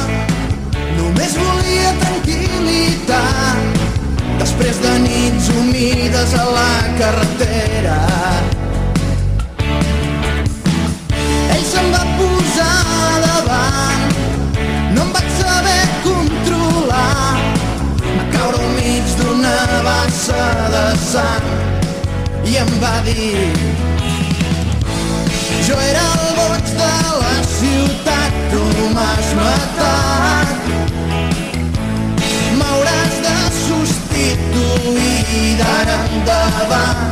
escoltar 3.09 4.37
després 4.39 4.77
de 4.83 4.91
nits 5.01 5.49
humides 5.49 6.33
a 6.37 6.45
la 6.53 6.73
carretera. 6.99 7.97
Ell 11.55 11.65
se'm 11.71 11.89
va 11.93 12.03
posar 12.19 12.75
davant, 13.25 14.13
no 14.93 15.07
em 15.07 15.11
vaig 15.15 15.29
saber 15.39 15.81
controlar, 16.05 17.41
a 18.21 18.27
caure 18.35 18.61
al 18.61 18.69
mig 18.77 19.17
d'una 19.17 19.57
bassa 19.87 20.45
de 20.75 20.85
sang 21.09 21.49
i 22.45 22.57
em 22.61 22.71
va 22.83 22.95
dir 23.09 23.49
jo 25.65 25.75
era 25.89 26.05
el 26.13 26.31
boig 26.37 26.71
de 26.77 26.95
la 27.25 27.35
ciutat, 27.57 28.41
tu 28.53 28.63
m'has 28.93 29.35
matat. 29.41 30.18
Substituir 34.79 35.57
d'ara 35.57 35.97
endavant. 36.15 37.09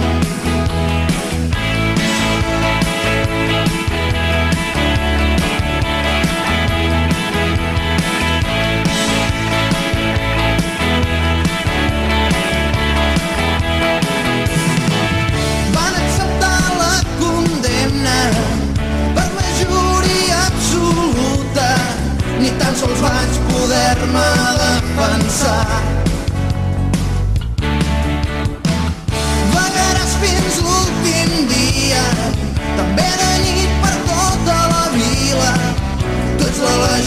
la. 21.55 21.75
Ni 22.39 22.49
tan 22.59 22.75
sols 22.77 22.99
vaig 23.01 23.39
poder-me 23.49 24.27
defensar. 24.61 25.96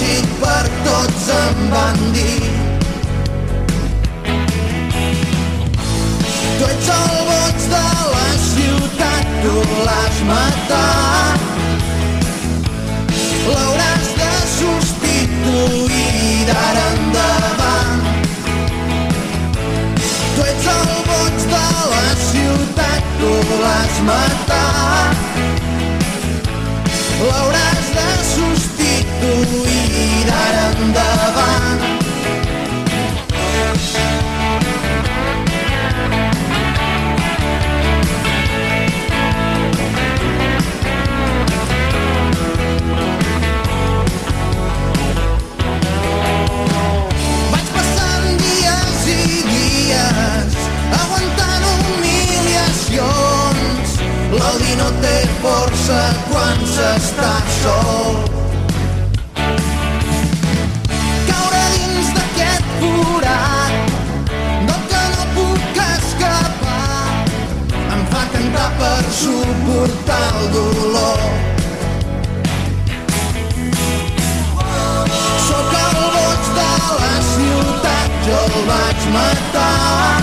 L'elegit 0.01 0.27
per 0.41 0.67
tots, 0.85 1.29
em 1.29 1.71
van 1.71 1.99
dir. 2.15 2.41
Tu 6.59 6.65
ets 6.69 6.89
el 6.97 7.15
boig 7.29 7.59
de 7.75 7.85
la 8.15 8.29
ciutat, 8.47 9.27
tu 9.43 9.55
l'has 9.85 10.17
matat. 10.31 11.39
L'hauràs 13.51 14.09
de 14.21 14.33
substituir 14.57 16.47
d'ara 16.49 16.87
endavant. 16.97 18.03
Tu 20.35 20.41
ets 20.51 20.67
el 20.77 20.93
boig 21.11 21.49
de 21.55 21.65
la 21.93 22.07
ciutat, 22.27 23.15
tu 23.21 23.33
l'has 23.63 24.05
matat. 24.09 25.17
L'hauràs 27.21 27.89
de 27.97 28.11
substituir 28.35 28.80
dies 48.41 49.03
i 49.13 49.45
dies 49.51 50.57
aguantant 51.03 51.65
humiliacions. 51.75 53.91
No 54.81 54.89
té 55.03 55.19
força 55.43 56.01
quan 56.31 56.57
s'està 56.75 57.33
sol. 57.63 58.40
Cantar 68.51 68.71
per 68.79 69.05
suportar 69.13 70.35
el 70.41 70.53
dolor. 70.53 71.21
Sóc 75.47 75.75
el 75.81 75.99
boig 76.15 76.43
de 76.59 76.71
la 77.01 77.15
ciutat, 77.31 78.11
jo 78.27 78.41
el 78.47 78.57
vaig 78.71 79.01
matar. 79.15 80.23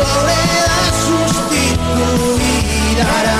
L'hauré 0.00 0.42
de 0.52 0.86
substituir 1.04 2.60
d'ara 3.00 3.35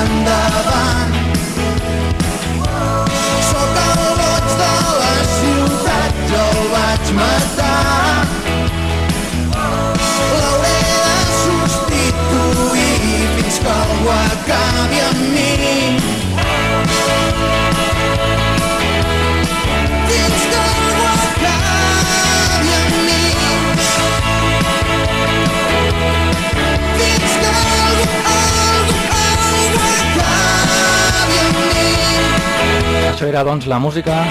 era, 33.27 33.43
doncs, 33.45 33.67
la 33.67 33.79
música 33.79 34.25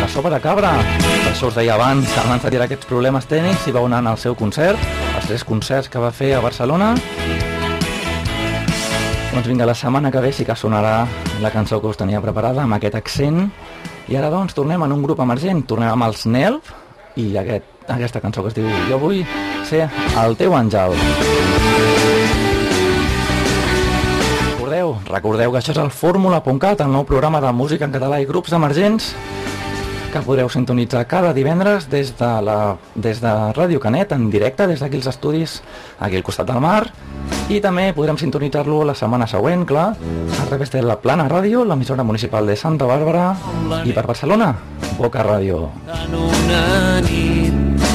de 0.00 0.08
Sopa 0.08 0.30
de 0.30 0.40
Cabra. 0.42 0.72
Per 0.98 1.30
això 1.30 1.48
us 1.48 1.54
deia 1.54 1.76
abans, 1.76 2.10
abans 2.18 2.42
de 2.42 2.50
tirar 2.50 2.66
aquests 2.66 2.88
problemes 2.90 3.28
tècnics, 3.30 3.66
hi 3.66 3.74
va 3.74 3.84
anar 3.86 4.02
al 4.10 4.18
seu 4.18 4.34
concert, 4.34 4.80
els 5.16 5.28
tres 5.30 5.44
concerts 5.46 5.88
que 5.88 6.02
va 6.02 6.10
fer 6.10 6.32
a 6.34 6.40
Barcelona. 6.42 6.92
Doncs 9.32 9.48
vinga, 9.48 9.66
la 9.66 9.74
setmana 9.78 10.10
que 10.10 10.20
ve 10.20 10.32
sí 10.32 10.44
que 10.44 10.56
sonarà 10.58 11.06
la 11.40 11.50
cançó 11.54 11.80
que 11.80 11.88
us 11.88 12.00
tenia 12.00 12.20
preparada, 12.20 12.66
amb 12.66 12.76
aquest 12.76 12.98
accent. 12.98 13.44
I 14.08 14.18
ara, 14.18 14.30
doncs, 14.30 14.54
tornem 14.58 14.82
en 14.82 14.92
un 14.92 15.06
grup 15.06 15.22
emergent, 15.22 15.62
tornem 15.70 15.92
amb 15.94 16.10
els 16.10 16.26
Nelf 16.26 16.74
i 17.16 17.30
aquest, 17.38 17.68
aquesta 17.88 18.20
cançó 18.20 18.42
que 18.42 18.52
es 18.52 18.58
diu 18.58 18.68
Jo 18.90 18.98
vull 18.98 19.22
ser 19.70 19.86
el 20.24 20.36
teu 20.36 20.58
àngel. 20.58 20.98
Recordeu, 20.98 22.11
recordeu 25.12 25.52
que 25.52 25.60
això 25.60 25.74
és 25.74 25.80
el 25.82 25.92
Fórmula.cat, 25.92 26.80
el 26.80 26.92
nou 26.92 27.04
programa 27.04 27.40
de 27.44 27.52
música 27.52 27.84
en 27.84 27.92
català 27.92 28.22
i 28.22 28.28
grups 28.28 28.54
emergents 28.56 29.12
que 30.12 30.20
podreu 30.20 30.48
sintonitzar 30.52 31.06
cada 31.08 31.32
divendres 31.32 31.86
des 31.88 32.12
de, 32.18 32.30
la, 32.44 32.76
des 32.94 33.20
de 33.22 33.32
Ràdio 33.56 33.80
Canet, 33.80 34.12
en 34.12 34.28
directe, 34.32 34.66
des 34.68 34.80
d'aquí 34.80 35.00
els 35.00 35.08
estudis, 35.08 35.54
aquí 36.00 36.20
al 36.20 36.24
costat 36.26 36.50
del 36.50 36.60
mar, 36.60 36.84
i 37.48 37.62
també 37.64 37.88
podrem 37.96 38.20
sintonitzar-lo 38.20 38.82
la 38.88 38.96
setmana 38.96 39.28
següent, 39.28 39.64
clar, 39.68 39.88
a 39.96 40.46
través 40.50 40.72
de 40.72 40.84
la 40.84 40.98
Plana 41.00 41.28
Ràdio, 41.32 41.64
l'emissora 41.64 42.04
municipal 42.04 42.46
de 42.46 42.56
Santa 42.60 42.88
Bàrbara, 42.88 43.32
i 43.88 43.96
per 43.96 44.04
Barcelona, 44.04 44.52
Boca 45.00 45.24
Ràdio. 45.24 45.70
en 45.96 46.18
una 46.20 47.00
nit 47.08 47.88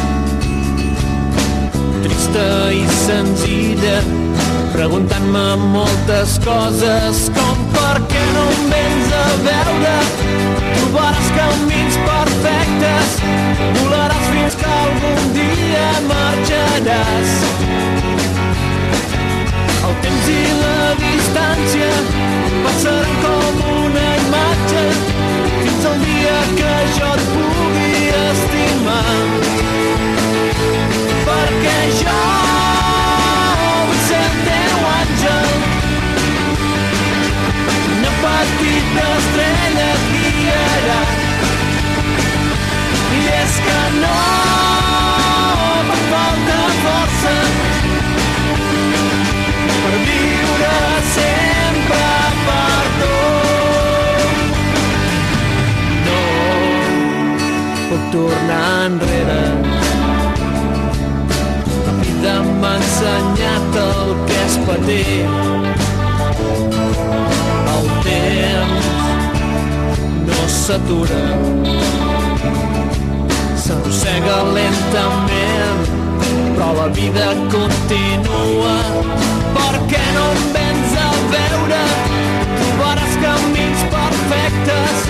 trista 2.01 2.47
i 2.73 2.87
senzilla 3.05 4.26
preguntant-me 4.77 5.55
moltes 5.73 6.35
coses 6.43 7.21
com 7.33 7.61
per 7.73 7.95
què 8.11 8.23
no 8.33 8.43
em 8.53 8.65
vens 8.69 9.13
a 9.19 9.23
veure? 9.45 9.93
Trobaràs 10.67 11.29
camins 11.37 11.97
perfectes 12.05 13.15
volaràs 13.79 14.27
fins 14.33 14.57
que 14.59 14.67
algun 14.73 15.31
dia 15.37 15.87
marxaràs. 16.11 17.33
El 19.87 19.97
temps 20.05 20.29
i 20.35 20.43
la 20.59 20.91
distància 21.01 21.89
passaran 22.67 23.17
com 23.23 23.63
una 23.79 24.05
imatge 24.25 24.85
fins 25.63 25.89
al 25.93 26.05
dia 26.05 26.37
que 26.59 26.75
jo 26.99 27.09
et 27.15 27.25
pugui 27.33 28.13
estimar. 28.27 29.17
Perquè 31.25 31.79
jo 32.03 32.56
una 38.47 38.59
petita 38.59 39.05
estrella 39.17 39.87
et 39.93 40.03
guiarà 40.13 41.01
i 43.17 43.21
és 43.41 43.53
que 43.65 43.81
no 44.01 44.19
em 45.81 45.89
falta 46.11 46.59
força 46.83 47.35
per 49.81 49.95
viure 50.07 50.75
sempre 51.15 52.07
per 52.47 52.83
tu. 52.99 53.17
No 56.05 56.19
puc 57.89 58.03
tornar 58.11 58.69
enrere. 58.85 59.41
La 61.85 61.93
vida 62.01 62.35
m'ha 62.61 62.75
ensenyat 62.77 63.81
el 63.87 64.15
que 64.27 64.41
és 64.45 64.55
patir 64.67 65.15
temps 68.07 68.71
no 70.27 70.41
s'atura 70.61 71.23
s'arrossega 73.63 74.41
lentament 74.57 75.97
però 76.57 76.73
la 76.73 76.87
la 76.87 76.87
vida 76.87 77.27
continua. 77.53 78.75
Per 79.55 79.73
què 79.91 80.03
no 80.15 80.23
em 80.33 80.43
vens 80.55 80.93
a 81.03 81.09
veure? 81.33 81.81
Trobaràs 82.59 83.17
camins 83.23 83.83
perfectes, 83.93 85.03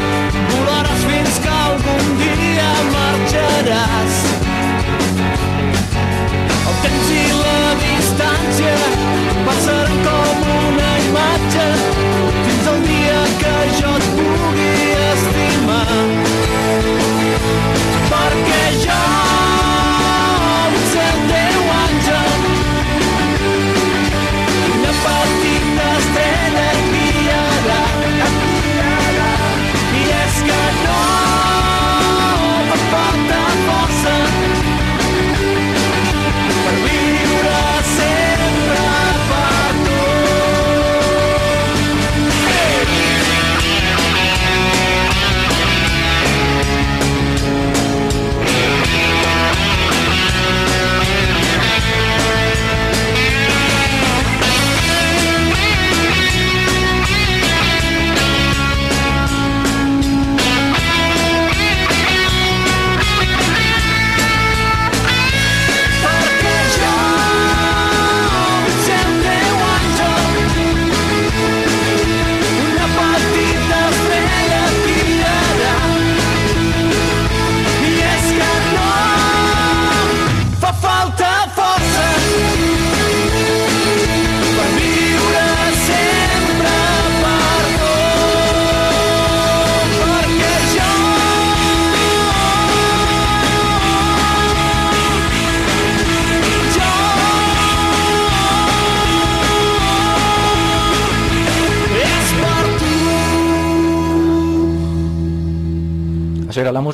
volaràs 0.51 1.05
fins 1.11 1.39
que 1.43 1.53
algun 1.67 2.09
dia 2.21 2.71
marxaràs. 2.95 4.17
El 6.57 6.75
temps 6.83 7.13
i 7.21 7.23
la 7.43 7.61
distància 7.85 8.75
passaran 9.47 10.03
com 10.09 10.45
una 10.57 10.91
imatge 11.07 11.69
jo 13.79 13.91
et 13.97 14.07
pugui 14.17 14.71
estimar. 15.11 15.89
Perquè 18.11 18.63
jo 18.85 19.46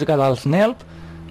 música 0.04 0.18
dels 0.20 0.44
Nelp 0.46 0.82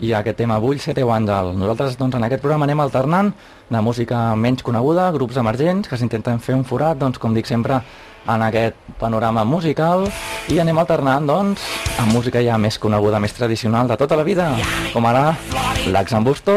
i 0.01 0.15
aquest 0.17 0.39
tema 0.41 0.57
Vull 0.59 0.79
ser 0.81 0.95
teu 0.97 1.11
àngel. 1.13 1.53
Nosaltres 1.61 1.99
doncs, 2.01 2.17
en 2.17 2.25
aquest 2.25 2.41
programa 2.41 2.65
anem 2.65 2.81
alternant 2.81 3.29
de 3.69 3.81
música 3.85 4.33
menys 4.35 4.65
coneguda, 4.65 5.11
grups 5.13 5.37
emergents 5.37 5.91
que 5.91 5.99
s'intenten 6.01 6.41
fer 6.41 6.57
un 6.57 6.65
forat, 6.65 6.97
doncs, 6.97 7.21
com 7.21 7.35
dic 7.37 7.47
sempre, 7.47 7.83
en 8.25 8.45
aquest 8.47 8.79
panorama 8.99 9.45
musical 9.45 10.07
i 10.49 10.57
anem 10.63 10.79
alternant 10.81 11.29
doncs, 11.29 11.67
amb 12.01 12.17
música 12.17 12.41
ja 12.41 12.57
més 12.57 12.79
coneguda, 12.81 13.21
més 13.21 13.37
tradicional 13.37 13.93
de 13.93 13.99
tota 14.01 14.17
la 14.17 14.25
vida, 14.25 14.49
com 14.95 15.05
ara 15.05 15.35
Lax 15.93 16.17
en 16.17 16.25
Busto 16.25 16.57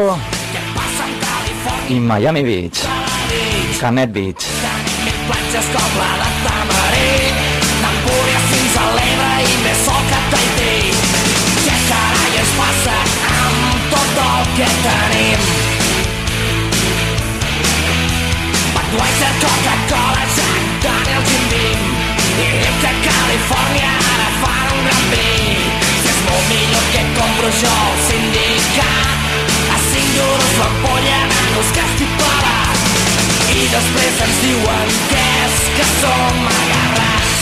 i 1.92 2.00
Miami 2.00 2.46
Beach, 2.48 2.86
Canet 3.76 4.16
Beach. 4.16 4.48
de 5.52 6.32
Tamarí 6.48 6.75
que 14.56 14.64
tenim. 14.64 15.40
Budweiser, 18.72 19.32
Coca-Cola, 19.42 20.22
Jack 20.36 20.64
Daniels, 20.84 21.28
Jim 21.28 21.44
Beam. 21.50 21.82
I 22.40 22.46
diu 22.62 22.74
que 22.80 22.92
Califòrnia 23.04 23.92
ara 24.14 24.30
fan 24.40 24.72
un 24.72 24.80
gran 24.86 25.04
vi. 25.12 25.28
Si 26.00 26.08
és 26.08 26.22
molt 26.28 26.48
millor 26.54 26.88
que 26.94 27.04
compro 27.18 27.52
jo 27.60 27.74
al 27.84 28.00
sindicat. 28.08 29.28
A 29.76 29.78
5 29.92 30.24
euros 30.24 30.52
l'ampolla 30.62 31.20
nanos 31.34 31.72
que 31.76 31.84
estic 31.90 32.18
pelat 32.22 32.78
i 33.60 33.68
després 33.76 34.24
ens 34.28 34.44
diuen 34.46 34.98
que 35.12 35.24
és 35.44 35.64
que 35.76 35.90
som 36.00 36.44
agarrats. 36.56 37.35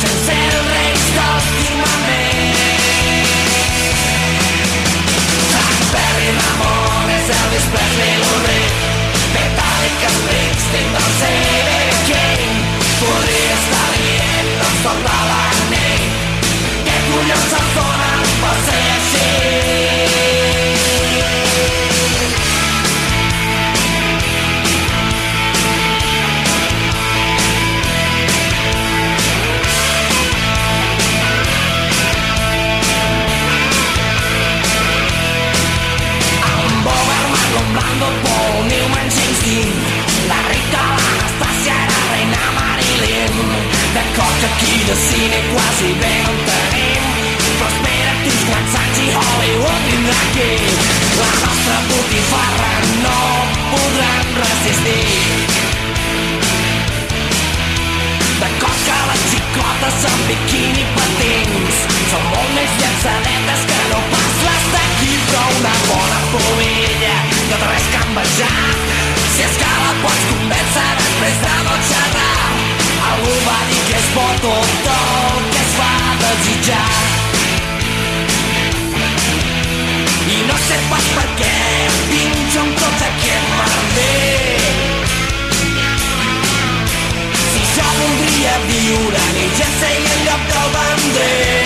Mereixen 0.00 0.24
ser 0.24 0.39
que 44.40 44.46
aquí 44.46 44.84
de 44.84 44.96
cine 44.96 45.38
quasi 45.52 45.92
bé 46.00 46.14
no 46.24 46.32
en 46.32 46.38
tenim 46.48 47.02
Però 47.44 47.66
espera't 47.68 48.28
uns 48.30 48.44
quants 48.48 48.76
anys 48.80 49.00
i 49.04 49.08
Hollywood 49.16 49.82
vindrà 49.88 50.16
aquí 50.28 50.52
La 51.20 51.32
nostra 51.42 51.76
botifarra 51.90 52.70
no 53.04 53.18
podran 53.72 54.30
resistir. 54.40 55.44
D'acord 58.40 58.80
que 58.86 58.98
les 59.10 59.22
xicotes 59.34 60.08
amb 60.10 60.24
biquini 60.30 60.86
patins. 60.96 61.84
Són 62.14 62.24
molt 62.32 62.50
més 62.56 62.76
llançadetes 62.80 63.68
que 63.70 63.80
no 63.92 64.02
pas 64.14 64.42
les 64.48 64.68
d'aquí 64.74 65.14
Però 65.28 65.46
una 65.60 65.76
bona 65.84 66.20
pomilla 66.32 67.16
no 67.50 67.60
té 67.60 67.72
res 67.74 67.92
que 67.92 68.04
envejar 68.08 68.68
Si 69.36 69.48
és 69.50 69.64
que 69.64 69.72
la 69.84 69.96
pots 70.04 70.28
convèncer 70.32 70.90
després 71.04 71.42
de 71.44 71.58
no 71.68 71.82
xerrar 71.92 72.79
Algú 73.08 73.34
va 73.46 73.58
dir 73.70 73.80
que 73.88 73.96
és 73.98 74.08
bo 74.14 74.26
tot 74.44 74.88
el 74.94 75.48
que 75.54 75.62
es 75.64 75.72
desitjar 76.22 76.88
I 80.34 80.40
no 80.48 80.58
sé 80.66 80.78
pas 80.90 81.08
per 81.16 81.26
què 81.40 81.54
pinxo 82.10 82.66
amb 82.66 82.82
tot 82.82 83.06
aquest 83.08 83.48
merder 83.56 84.60
si 87.46 87.64
jo 87.72 87.88
voldria 88.02 88.60
viure 88.68 89.24
a 89.24 89.32
New 89.40 89.50
Jersey 89.62 89.98
en 90.04 90.28
lloc 90.28 90.46
del. 90.54 91.59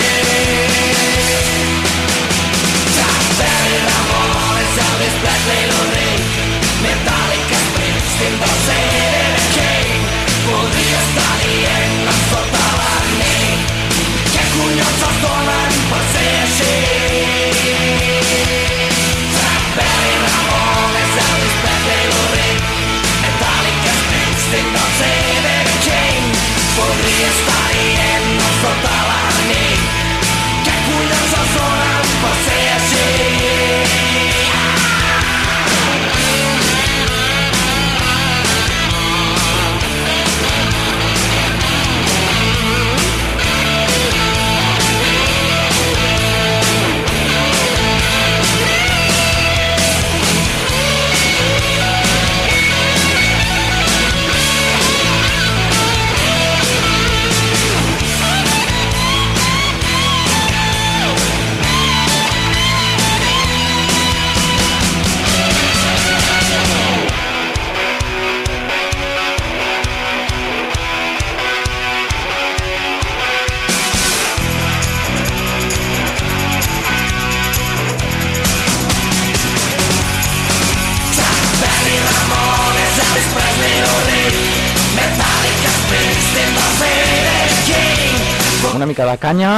Mica 88.95 89.11
de 89.11 89.17
canya 89.19 89.49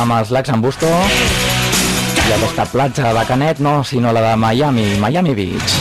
amb 0.00 0.12
els 0.16 0.30
lacs 0.32 0.48
en 0.48 0.62
Busto 0.64 0.88
i 0.88 2.30
aquesta 2.32 2.64
platja 2.72 3.10
de 3.12 3.24
Canet, 3.28 3.60
no, 3.60 3.82
sinó 3.84 4.12
la 4.16 4.22
de 4.30 4.36
Miami, 4.40 4.86
Miami 5.02 5.34
Beach. 5.36 5.74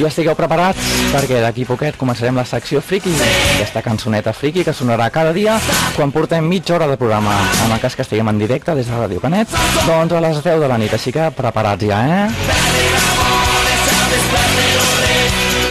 I 0.00 0.06
estigueu 0.08 0.32
preparats 0.38 0.80
perquè 1.12 1.42
d'aquí 1.44 1.66
poquet 1.68 2.00
començarem 2.00 2.40
la 2.40 2.46
secció 2.48 2.80
friki, 2.80 3.12
aquesta 3.58 3.84
cançoneta 3.84 4.32
friki 4.32 4.64
que 4.64 4.72
sonarà 4.72 5.10
cada 5.12 5.36
dia 5.36 5.58
quan 5.98 6.16
portem 6.16 6.48
mitja 6.48 6.78
hora 6.78 6.88
de 6.88 6.96
programa, 6.96 7.36
en 7.66 7.76
el 7.76 7.84
cas 7.84 7.98
que 7.98 8.08
estiguem 8.08 8.32
en 8.32 8.40
directe 8.40 8.72
des 8.72 8.88
de 8.88 8.96
Ràdio 8.96 9.20
Canet, 9.20 9.52
doncs 9.84 10.16
a 10.16 10.24
les 10.24 10.40
10 10.40 10.64
de 10.64 10.72
la 10.72 10.80
nit, 10.80 10.96
així 10.96 11.12
que 11.12 11.28
preparats 11.36 11.84
ja, 11.92 12.00
eh? 12.00 12.59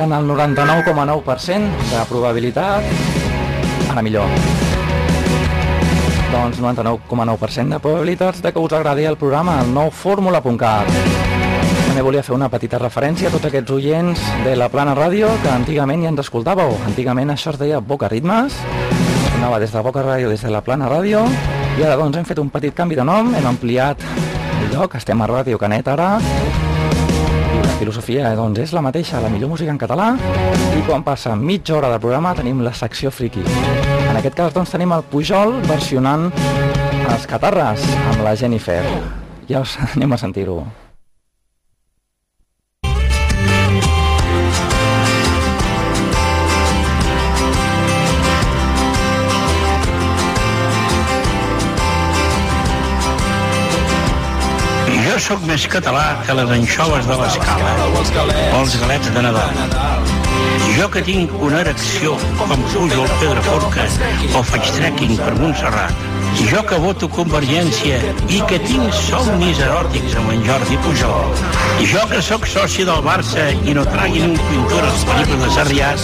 Eren 0.02 0.14
el 0.14 0.24
99,9% 0.26 1.58
de 1.92 2.04
probabilitat. 2.08 2.82
Ara 3.92 4.02
millor. 4.02 4.26
Doncs 6.32 6.58
99,9% 6.58 7.68
de 7.68 7.78
probabilitats 7.78 8.42
de 8.42 8.50
que 8.52 8.58
us 8.58 8.72
agradi 8.72 9.04
el 9.04 9.16
programa, 9.16 9.60
el 9.62 9.70
nou 9.70 9.92
fórmula.cat. 9.94 10.90
També 11.86 12.02
volia 12.02 12.24
fer 12.26 12.34
una 12.34 12.48
petita 12.50 12.80
referència 12.82 13.30
a 13.30 13.32
tots 13.36 13.46
aquests 13.46 13.70
oients 13.70 14.26
de 14.42 14.56
la 14.58 14.66
Plana 14.74 14.96
Ràdio 14.98 15.30
que 15.44 15.54
antigament 15.54 16.02
ja 16.02 16.10
ens 16.10 16.24
escoltàveu. 16.24 16.74
Antigament 16.88 17.30
això 17.30 17.54
es 17.54 17.62
deia 17.62 17.78
Boca 17.78 18.10
Ritmes, 18.10 18.58
anava 19.36 19.62
des 19.62 19.70
de 19.70 19.86
Boca 19.86 20.02
Ràdio, 20.02 20.34
des 20.34 20.42
de 20.42 20.50
la 20.50 20.66
Plana 20.66 20.90
Ràdio, 20.90 21.22
i 21.78 21.86
ara 21.86 21.94
doncs 22.00 22.18
hem 22.18 22.26
fet 22.26 22.42
un 22.42 22.50
petit 22.50 22.74
canvi 22.74 22.98
de 22.98 23.06
nom, 23.06 23.30
hem 23.38 23.46
ampliat 23.54 24.02
el 24.64 24.74
lloc, 24.74 24.98
estem 24.98 25.22
a 25.22 25.30
Ràdio 25.30 25.62
Canet 25.62 25.94
ara, 25.94 26.16
filosofia 27.82 28.30
eh, 28.30 28.36
doncs, 28.38 28.60
és 28.62 28.72
la 28.76 28.82
mateixa, 28.84 29.20
la 29.22 29.30
millor 29.32 29.50
música 29.50 29.72
en 29.74 29.80
català 29.80 30.12
i 30.78 30.84
quan 30.86 31.02
passa 31.06 31.34
mitja 31.38 31.74
hora 31.78 31.90
del 31.90 32.02
programa 32.02 32.34
tenim 32.38 32.62
la 32.62 32.74
secció 32.78 33.10
friki. 33.10 33.42
En 33.42 34.18
aquest 34.20 34.38
cas 34.38 34.54
doncs, 34.54 34.74
tenim 34.74 34.94
el 34.94 35.02
Pujol 35.10 35.58
versionant 35.66 36.28
els 37.02 37.26
Catarres 37.30 37.82
amb 38.12 38.22
la 38.22 38.36
Jennifer. 38.38 38.84
Ja 39.50 39.66
us 39.66 39.76
anem 39.96 40.14
a 40.14 40.22
sentir-ho. 40.22 40.62
Sóc 55.22 55.42
més 55.46 55.64
català 55.70 56.16
que 56.26 56.34
les 56.34 56.50
anxoves 56.50 57.06
de 57.06 57.16
l'escala 57.20 57.72
o 57.86 58.00
els 58.58 58.74
galets 58.80 59.10
de 59.14 59.22
Nadal. 59.22 59.60
Jo 60.74 60.88
que 60.90 61.02
tinc 61.06 61.34
una 61.46 61.60
erecció 61.60 62.16
quan 62.40 62.64
pujo 62.72 63.04
al 63.04 63.12
Pedraforca 63.20 63.84
o 64.38 64.42
faig 64.48 64.70
trekking 64.78 65.14
per 65.20 65.36
Montserrat. 65.38 66.02
Jo 66.50 66.64
que 66.66 66.80
voto 66.82 67.10
Convergència 67.12 68.00
i 68.34 68.40
que 68.50 68.58
tinc 68.66 68.98
somnis 68.98 69.62
eròtics 69.68 70.18
amb 70.18 70.34
en 70.34 70.42
Jordi 70.48 70.80
Pujol. 70.88 71.38
Jo 71.92 72.02
que 72.10 72.22
sóc 72.30 72.48
soci 72.56 72.88
del 72.88 73.06
Barça 73.06 73.46
i 73.62 73.78
no 73.78 73.86
traguin 73.94 74.32
un 74.32 74.44
pintura 74.50 74.90
als 74.90 75.06
pel·lícules 75.06 75.46
de 75.46 75.54
Sarrià. 75.60 75.94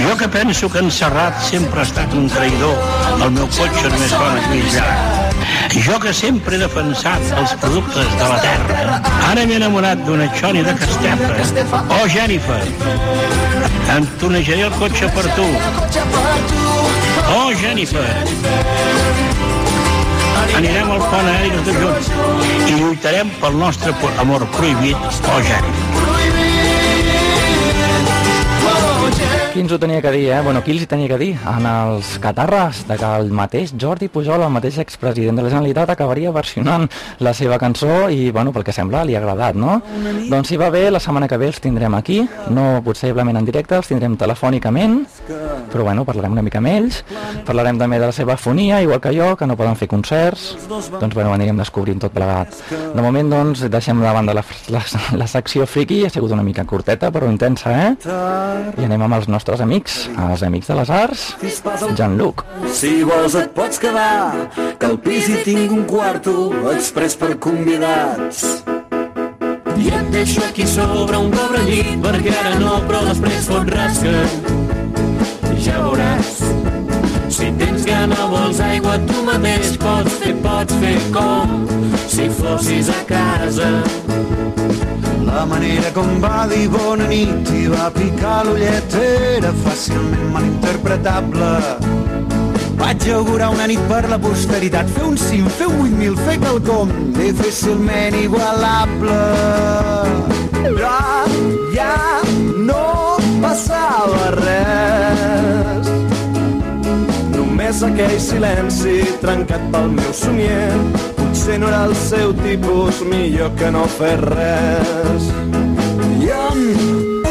Jo 0.00 0.18
que 0.18 0.32
penso 0.40 0.72
que 0.72 0.82
en 0.82 0.90
Serrat 0.90 1.38
sempre 1.52 1.84
ha 1.84 1.88
estat 1.92 2.18
un 2.18 2.26
traïdor, 2.34 2.86
el 3.20 3.34
meu 3.38 3.50
cotxe 3.60 3.90
només 3.94 4.14
fa 4.16 4.30
una 4.32 4.46
lluís 4.48 4.78
llarg. 4.80 5.19
Jo 5.86 5.98
que 6.02 6.12
sempre 6.14 6.56
he 6.56 6.60
defensat 6.60 7.22
els 7.38 7.52
productes 7.62 8.10
de 8.18 8.28
la 8.32 8.38
terra, 8.42 8.98
ara 9.30 9.46
m'he 9.46 9.56
enamorat 9.60 10.02
d'una 10.06 10.26
Xoni 10.38 10.64
de 10.66 10.74
Castefa. 10.80 11.82
Oh, 11.96 12.06
Jennifer, 12.10 12.60
em 13.96 14.08
tonejaré 14.22 14.66
el 14.68 14.76
cotxe 14.82 15.10
per 15.16 15.26
tu. 15.38 15.48
Oh, 17.36 17.50
Jennifer, 17.62 18.06
anirem 20.58 20.90
al 20.90 21.04
pont 21.08 21.32
aeri 21.34 21.52
tots 21.56 21.82
junts 21.82 22.12
i 22.66 22.78
lluitarem 22.80 23.34
pel 23.42 23.60
nostre 23.64 23.94
amor 24.24 24.48
prohibit, 24.56 25.10
oh, 25.30 25.42
Jennifer. 25.46 26.09
Qui 29.50 29.64
ens 29.64 29.72
ho 29.74 29.80
tenia 29.82 29.98
que 29.98 30.12
dir, 30.14 30.28
eh? 30.30 30.40
Bueno, 30.46 30.60
qui 30.62 30.70
els 30.70 30.84
hi 30.84 30.86
tenia 30.86 31.08
que 31.10 31.16
dir? 31.18 31.32
En 31.50 31.64
els 31.66 32.12
catarres 32.22 32.84
de 32.86 32.94
que 32.94 33.08
el 33.18 33.32
mateix 33.34 33.72
Jordi 33.74 34.06
Pujol, 34.06 34.44
el 34.46 34.52
mateix 34.54 34.76
expresident 34.78 35.34
de 35.34 35.42
la 35.42 35.50
Generalitat, 35.50 35.90
acabaria 35.90 36.30
versionant 36.30 36.84
la 37.18 37.32
seva 37.34 37.58
cançó 37.58 38.06
i, 38.14 38.30
bueno, 38.30 38.52
pel 38.54 38.62
que 38.62 38.70
sembla, 38.72 39.00
li 39.02 39.16
ha 39.16 39.18
agradat, 39.18 39.58
no? 39.58 39.80
Doncs 40.30 40.52
si 40.52 40.58
va 40.60 40.68
bé, 40.70 40.84
la 40.94 41.00
setmana 41.02 41.26
que 41.26 41.38
ve 41.40 41.48
els 41.50 41.58
tindrem 41.64 41.96
aquí, 41.98 42.20
no 42.54 42.78
possiblement 42.86 43.40
en 43.40 43.48
directe, 43.48 43.74
els 43.80 43.90
tindrem 43.90 44.14
telefònicament, 44.20 45.00
però, 45.72 45.82
bueno, 45.88 46.06
parlarem 46.06 46.38
una 46.38 46.46
mica 46.46 46.62
amb 46.62 46.70
ells, 46.70 47.00
parlarem 47.48 47.82
també 47.82 47.98
de 47.98 48.06
la 48.06 48.14
seva 48.14 48.38
fonia, 48.38 48.78
igual 48.86 49.02
que 49.02 49.14
jo, 49.18 49.32
que 49.34 49.50
no 49.50 49.58
poden 49.58 49.74
fer 49.74 49.90
concerts, 49.90 50.46
doncs, 50.70 51.10
bueno, 51.10 51.34
anirem 51.34 51.58
descobrint 51.58 51.98
tot 52.06 52.14
plegat. 52.14 52.54
De 52.70 53.02
moment, 53.02 53.34
doncs, 53.34 53.66
deixem 53.66 53.98
de 53.98 54.14
banda 54.14 54.38
la, 54.38 54.46
la, 54.70 54.86
la 55.18 55.26
secció 55.34 55.66
friki, 55.66 56.04
ha 56.06 56.14
sigut 56.14 56.38
una 56.38 56.46
mica 56.46 56.62
curteta, 56.62 57.10
però 57.10 57.26
intensa, 57.34 57.74
eh? 57.74 57.92
I 58.78 58.86
anem 58.86 59.08
amb 59.10 59.18
els 59.18 59.26
nostres 59.26 59.39
amics, 59.48 60.08
els 60.18 60.42
amics 60.42 60.68
de 60.68 60.74
les 60.74 60.90
arts, 60.90 61.36
Jean-Luc. 61.96 62.44
Si 62.72 63.02
vols 63.02 63.34
et 63.34 63.50
pots 63.54 63.78
quedar, 63.78 64.50
que 64.78 64.86
al 64.86 64.98
pis 64.98 65.28
hi 65.28 65.42
tinc 65.44 65.72
un 65.72 65.84
quarto 65.84 66.50
express 66.72 67.16
per 67.16 67.38
convidats. 67.38 68.62
I 69.80 69.88
et 69.96 70.10
deixo 70.12 70.42
aquí 70.44 70.66
sobre 70.66 71.16
un 71.16 71.30
cobre 71.32 71.62
llit 71.64 71.96
perquè 72.02 72.34
ara 72.36 72.58
no, 72.60 72.80
però 72.86 73.00
després 73.08 73.48
fot 73.48 73.70
rasca. 73.72 74.12
Ja 75.60 75.80
veuràs. 75.80 76.36
Si 77.30 77.48
tens 77.56 77.86
gana 77.86 78.26
vols 78.28 78.60
aigua 78.60 78.98
tu 79.08 79.24
mateix 79.24 79.76
pots 79.80 80.18
fer, 80.20 80.34
pots 80.44 80.74
fer 80.82 80.96
com 81.14 81.64
si 82.10 82.28
fossis 82.28 82.90
a 82.90 83.00
casa. 83.08 83.70
La 85.26 85.44
manera 85.46 85.90
com 85.92 86.20
va 86.22 86.46
dir 86.50 86.66
bona 86.72 87.06
nit 87.10 87.50
i 87.56 87.66
va 87.70 87.88
picar 87.94 88.40
l'ullet 88.46 88.94
era 89.00 89.52
fàcilment 89.64 90.30
malinterpretable. 90.34 91.50
Vaig 92.80 93.06
augurar 93.14 93.50
una 93.52 93.66
nit 93.68 93.82
per 93.90 94.02
la 94.08 94.18
posteritat, 94.18 94.88
fer 94.94 95.04
un 95.10 95.18
cim, 95.20 95.46
fer 95.58 95.68
un 95.68 95.90
8.000, 95.90 96.16
fer 96.26 96.36
quelcom 96.40 96.94
difícilment 97.18 98.16
igualable. 98.22 99.20
Ja, 100.80 100.96
ja 101.76 101.94
no 102.70 102.82
passava 103.44 104.32
res. 104.38 105.92
Només 107.36 107.84
aquell 107.92 108.18
silenci 108.30 109.00
trencat 109.20 109.68
pel 109.74 109.92
meu 110.00 110.14
somier 110.24 111.19
Potser 111.30 111.60
no 111.60 111.68
era 111.68 111.84
el 111.84 111.92
seu 111.94 112.32
tipus, 112.34 112.96
millor 113.06 113.52
que 113.54 113.68
no 113.70 113.84
fer 113.86 114.16
res. 114.18 115.26
I 116.18 116.30
amb 116.34 117.28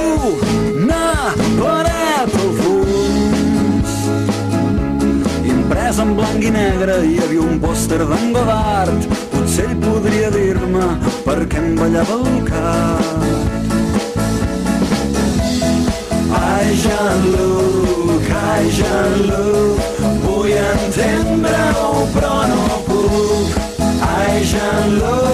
una 0.80 1.02
paret 1.58 2.38
al 2.40 2.54
fons 2.62 3.98
Imprès 5.52 6.00
en 6.00 6.14
blanc 6.16 6.48
i 6.48 6.54
negre 6.56 6.96
hi 7.10 7.18
havia 7.26 7.44
un 7.44 7.60
pòster 7.60 8.00
d'en 8.00 8.32
Godard. 8.38 9.10
Potser 9.34 9.66
ell 9.68 9.76
podria 9.84 10.32
dir-me 10.32 10.88
per 11.28 11.40
què 11.52 11.60
em 11.60 11.76
ballava 11.82 12.22
el 12.22 12.38
cap. 12.48 13.18
Ai, 16.40 16.72
Jean-Luc, 16.86 18.32
ai, 18.48 18.72
Jean-Luc, 18.80 19.92
vull 20.24 20.56
entendre-ho 20.56 22.08
però 22.16 22.38
no. 22.54 22.88
Jean-Luc. 24.43 25.30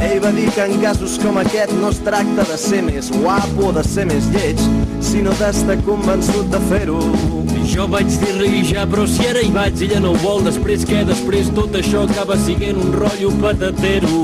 Ell 0.00 0.20
va 0.24 0.30
que 0.54 0.64
en 0.64 0.80
casos 0.82 1.18
com 1.22 1.36
aquest 1.38 1.72
no 1.78 1.90
es 1.92 1.98
tracta 2.02 2.46
de 2.48 2.56
ser 2.58 2.80
més 2.86 3.10
guapo 3.12 3.68
o 3.68 3.72
de 3.76 3.84
ser 3.86 4.06
més 4.10 4.30
lleig, 4.34 4.62
sinó 5.04 5.34
d'estar 5.38 5.78
convençut 5.86 6.48
de 6.50 6.62
fer-ho. 6.72 7.37
Jo 7.68 7.84
vaig 7.86 8.08
dir-li 8.22 8.62
ja, 8.64 8.86
però 8.88 9.04
si 9.06 9.26
ara 9.28 9.42
hi 9.44 9.50
vaig, 9.52 9.82
ella 9.84 10.00
no 10.00 10.14
ho 10.14 10.20
vol, 10.22 10.40
després 10.46 10.86
què? 10.88 11.02
Després 11.08 11.50
tot 11.56 11.76
això 11.76 12.06
acaba 12.08 12.38
siguent 12.40 12.80
un 12.80 12.94
rotllo 12.96 13.30
patatero. 13.42 14.22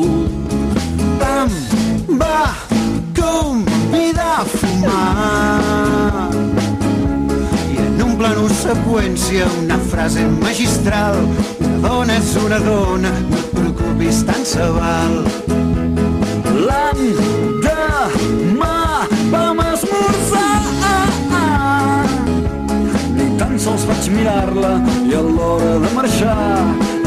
Em 1.28 1.52
va 2.20 2.54
convidar 3.18 4.40
a 4.40 4.44
fumar 4.48 6.30
i 7.68 7.78
en 7.84 8.02
un 8.06 8.16
plano 8.20 8.48
seqüència 8.62 9.46
una 9.60 9.78
frase 9.92 10.26
magistral 10.40 11.20
una 11.60 11.78
dona 11.84 12.18
és 12.18 12.34
una 12.42 12.58
dona 12.64 13.12
no 13.28 13.38
et 13.44 13.54
preocupis 13.58 14.24
tant 14.28 14.44
se 14.54 14.72
val 14.78 15.20
l'endemà 16.64 17.33
mirar-la 24.24 24.70
i 25.04 25.12
a 25.12 25.20
l'hora 25.20 25.72
de 25.82 25.88
marxar 25.92 26.62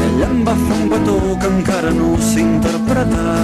ella 0.06 0.26
em 0.30 0.42
va 0.46 0.52
fer 0.60 0.76
un 0.82 0.84
petó 0.92 1.16
que 1.40 1.48
encara 1.50 1.90
no 1.90 2.10
sé 2.30 2.40
interpretar 2.44 3.34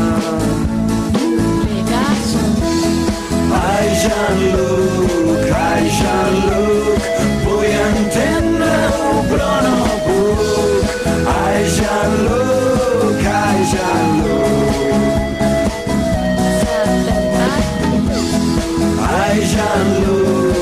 Ai, 3.64 3.88
Jean-Luc, 4.02 5.50
ai, 5.64 5.84
Jean-Luc, 5.98 7.02
vull 7.44 7.74
entendre-ho 7.80 9.10
però 9.30 9.52
no 9.66 9.76
puc. 10.06 10.82
Ai, 11.34 11.60
Jean-Luc, 11.76 13.22
ai, 13.42 13.60
Jean-Luc. 13.72 14.84
Ai, 19.10 19.38
Jean-Luc, 19.54 20.53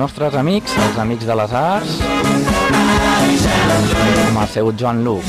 nostres 0.00 0.32
amics, 0.38 0.72
els 0.80 0.98
amics 1.02 1.26
de 1.28 1.34
les 1.36 1.52
arts, 1.52 1.98
amb 4.30 4.38
el 4.40 4.48
seu 4.48 4.70
Joan 4.72 5.02
Luc. 5.04 5.26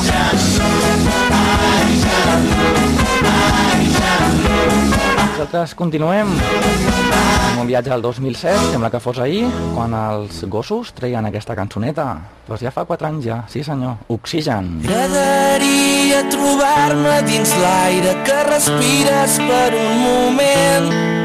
Nosaltres 5.42 5.76
continuem 5.76 6.32
amb 6.32 7.60
un 7.60 7.68
viatge 7.68 7.92
al 7.92 8.06
2007, 8.06 8.72
sembla 8.72 8.92
que 8.94 9.02
fos 9.04 9.20
ahir, 9.20 9.44
quan 9.76 9.92
els 9.98 10.40
gossos 10.48 10.94
treien 10.96 11.28
aquesta 11.28 11.58
cançoneta. 11.58 12.08
Doncs 12.48 12.64
ja 12.64 12.72
fa 12.72 12.86
4 12.88 13.10
anys 13.12 13.28
ja, 13.28 13.42
sí 13.52 13.66
senyor, 13.68 14.00
Oxigen. 14.16 14.78
M'agradaria 14.86 16.24
trobar-me 16.32 17.18
dins 17.28 17.58
l'aire 17.60 18.16
que 18.24 18.44
respires 18.54 19.42
per 19.50 19.68
un 19.82 19.98
moment. 20.06 21.21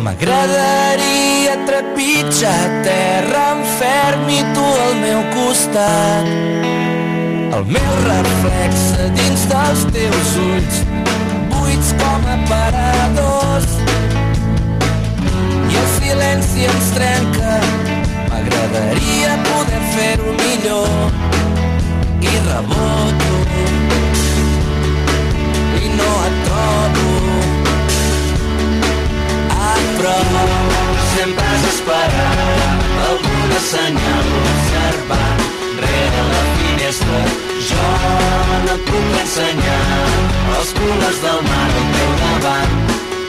M'agradaria 0.00 1.58
trepitjar 1.68 2.68
terra 2.82 3.40
en 3.52 3.58
ferm 3.76 4.30
i 4.32 4.38
tu 4.54 4.62
al 4.84 4.94
meu 4.96 5.20
costat. 5.34 6.30
El 7.58 7.66
meu 7.74 7.90
reflex 8.06 8.86
dins 9.18 9.44
dels 9.50 9.82
teus 9.92 10.30
ulls, 10.40 10.80
buits 11.52 11.92
com 12.00 12.24
aparadors. 12.36 13.76
I 15.68 15.78
el 15.82 15.88
silenci 15.98 16.64
ens 16.70 16.90
trenca, 16.96 17.60
m'agradaria 18.30 19.36
poder 19.50 19.84
fer-ho 19.98 20.32
millor 20.40 20.88
i 22.24 22.36
reboto 22.48 23.34
i 25.84 25.96
no 26.00 26.12
et 26.30 26.44
trobo 26.48 27.59
prop 29.98 30.34
sempre 31.14 31.44
has 31.44 31.64
esperat 31.72 32.84
alguna 33.08 33.60
senyal 33.72 34.26
observant 34.40 35.40
rere 35.84 36.22
la 36.32 36.42
finestra. 36.56 37.20
Jo 37.68 37.88
no 38.64 38.74
et 38.74 38.82
puc 38.88 39.12
ensenyar 39.22 39.82
els 40.56 40.72
colors 40.78 41.20
del 41.26 41.40
mar 41.50 41.68
al 41.68 41.86
teu 41.98 42.10
davant. 42.24 42.74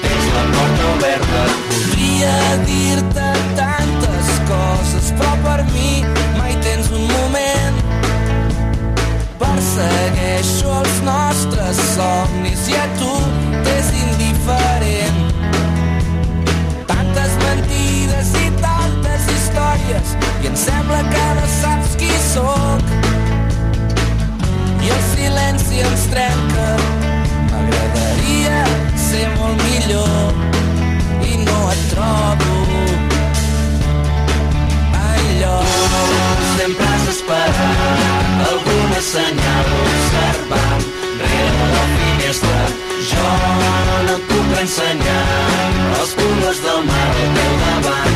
Tens 0.06 0.32
la 0.38 0.48
porta 0.56 0.90
oberta. 0.96 1.46
Podria 1.70 2.36
dir-te 2.68 3.30
tantes 3.60 3.81
ensenyar 44.72 46.00
els 46.00 46.14
colors 46.16 46.64
del 46.64 46.88
mar 46.88 47.10
al 47.10 47.36
teu 47.36 47.60
davant. 47.66 48.11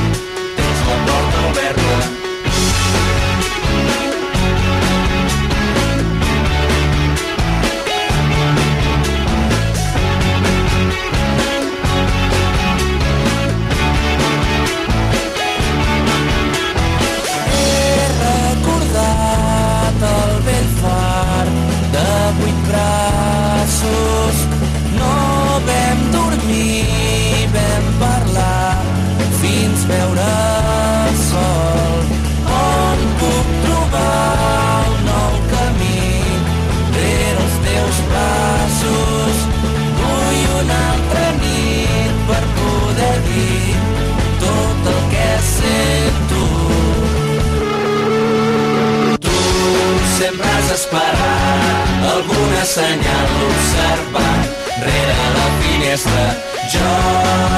Esperat 50.75 52.03
alguna 52.13 52.63
senyal 52.67 53.27
observant 53.47 54.43
rere 54.83 55.27
la 55.35 55.47
finestra. 55.59 56.25
Jo 56.73 56.91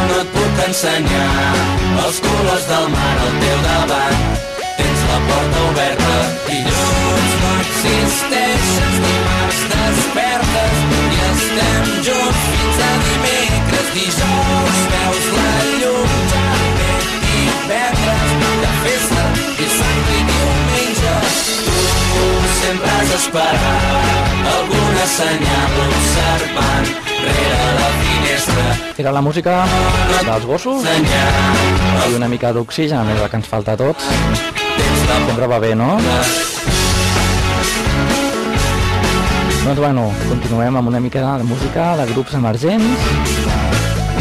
no 0.09 0.19
et 0.21 0.29
puc 0.35 0.61
ensenyar 0.67 1.55
els 2.03 2.19
colors 2.25 2.67
del 2.71 2.87
mar 2.93 3.15
al 3.25 3.33
teu 3.43 3.57
davant. 3.65 4.21
Tens 4.77 5.01
la 5.09 5.19
porta 5.29 5.65
oberta, 5.71 6.15
dilluns 6.51 7.35
no 7.41 7.51
existeixes, 7.65 9.01
dimarts 9.07 9.61
despertes 9.73 10.81
i 10.93 11.21
estem 11.31 11.93
junts 12.09 12.26
esperat 23.27 24.47
alguna 24.55 25.05
senyal 25.11 25.73
observant 25.83 26.87
rere 27.27 27.71
la 27.75 27.89
finestra. 27.99 28.65
Era 28.97 29.11
la 29.11 29.21
música 29.21 29.55
dels 30.23 30.45
gossos 30.47 30.87
i 32.07 32.15
una 32.15 32.29
mica 32.31 32.53
d'oxigen, 32.55 33.11
és 33.11 33.21
el 33.21 33.29
que 33.29 33.39
ens 33.41 33.49
falta 33.51 33.75
a 33.75 33.79
tots. 33.79 34.07
Sempre 35.27 35.47
va 35.47 35.59
bé, 35.59 35.73
no? 35.75 35.97
Doncs 39.65 39.79
bueno, 39.83 40.07
continuem 40.29 40.79
amb 40.79 40.87
una 40.87 41.03
mica 41.03 41.35
de 41.37 41.43
música 41.43 41.97
de 41.99 42.07
grups 42.13 42.37
emergents. 42.39 43.09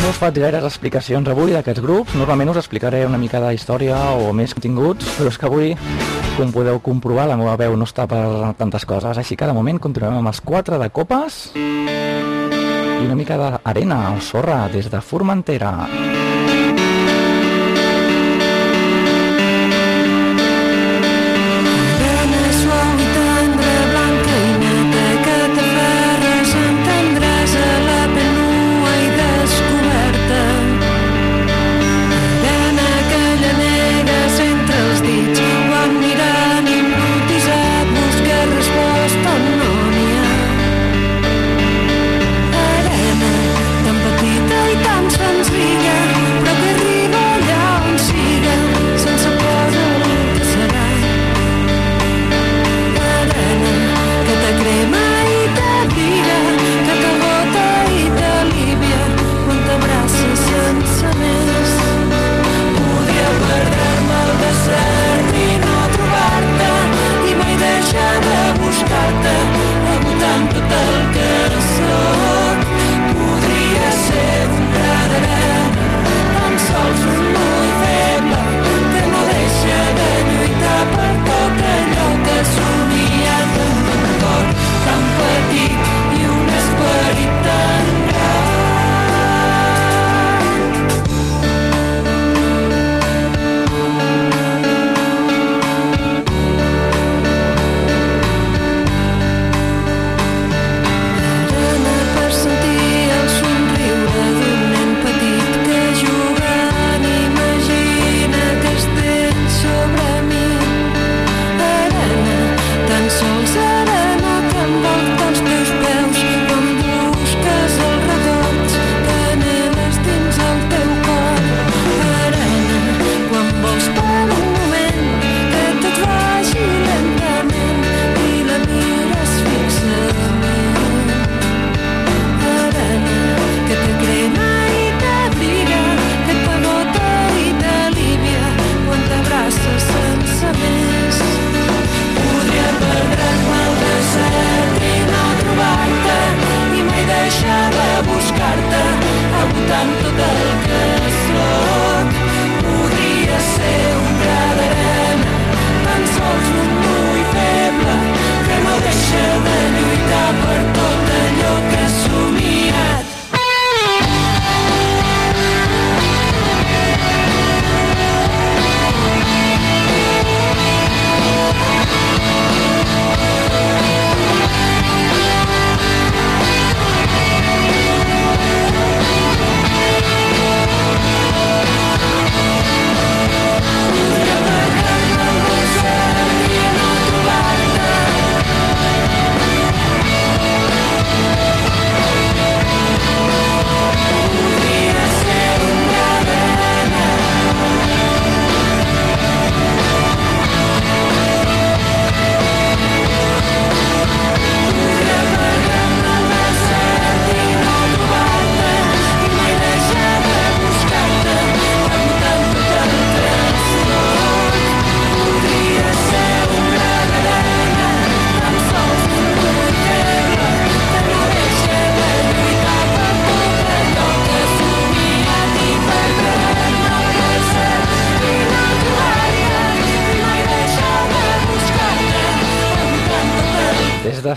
No 0.03 0.11
us 0.11 0.19
faig 0.19 0.39
gaires 0.43 0.67
explicacions 0.67 1.31
avui 1.31 1.55
d'aquests 1.55 1.83
grups, 1.83 2.19
normalment 2.19 2.51
us 2.53 2.59
explicaré 2.61 3.07
una 3.07 3.19
mica 3.19 3.41
de 3.43 3.55
història 3.55 4.03
o 4.19 4.33
més 4.35 4.55
continguts, 4.55 5.07
però 5.17 5.31
és 5.31 5.39
que 5.39 5.47
avui, 5.47 5.73
com 6.37 6.53
podeu 6.53 6.77
comprovar, 6.85 7.25
la 7.31 7.37
meva 7.41 7.57
veu 7.57 7.77
no 7.81 7.87
està 7.89 8.05
per 8.11 8.53
tantes 8.59 8.85
coses, 8.85 9.17
així 9.17 9.39
que 9.41 9.49
de 9.49 9.57
moment 9.57 9.81
continuem 9.81 10.19
amb 10.19 10.33
els 10.33 10.43
quatre 10.45 10.77
de 10.83 10.91
copes 10.93 11.41
i 11.57 13.07
una 13.07 13.17
mica 13.17 13.41
d'arena 13.41 14.03
o 14.13 14.21
sorra 14.21 14.67
des 14.73 14.93
de 14.93 15.01
Formentera. 15.01 15.75
Arena 15.87 16.26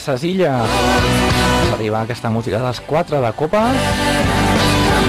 ses 0.09 0.23
illes. 0.25 0.77
Arriba 1.75 2.01
aquesta 2.01 2.31
música 2.33 2.57
dels 2.61 2.81
quatre 2.81 3.19
de 3.21 3.31
copa 3.37 3.67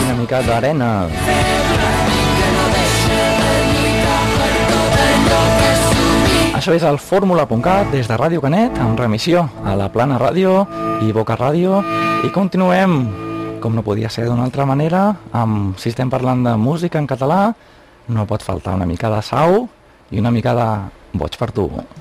una 0.04 0.14
mica 0.18 0.40
d'arena. 0.44 0.90
Això 6.58 6.74
és 6.76 6.84
el 6.84 6.98
fórmula.cat 7.00 7.88
des 7.94 8.10
de 8.10 8.18
Ràdio 8.18 8.42
Canet, 8.44 8.76
amb 8.82 8.98
remissió 9.00 9.46
a 9.64 9.76
la 9.78 9.88
Plana 9.88 10.18
Ràdio 10.20 10.66
i 11.06 11.14
Boca 11.16 11.38
Ràdio. 11.38 11.80
I 12.26 12.32
continuem, 12.34 12.98
com 13.62 13.72
no 13.72 13.86
podia 13.86 14.10
ser 14.12 14.26
d'una 14.28 14.44
altra 14.44 14.66
manera, 14.68 15.14
amb, 15.32 15.78
si 15.80 15.94
estem 15.94 16.12
parlant 16.12 16.44
de 16.44 16.56
música 16.60 17.00
en 17.00 17.08
català, 17.08 17.54
no 18.08 18.26
pot 18.28 18.44
faltar 18.44 18.76
una 18.76 18.88
mica 18.90 19.08
de 19.14 19.22
sau 19.24 19.62
i 20.10 20.20
una 20.20 20.34
mica 20.34 20.52
de 20.58 20.68
boig 21.16 21.38
per 21.40 21.52
tu. 21.56 21.70
Nena, 21.70 21.99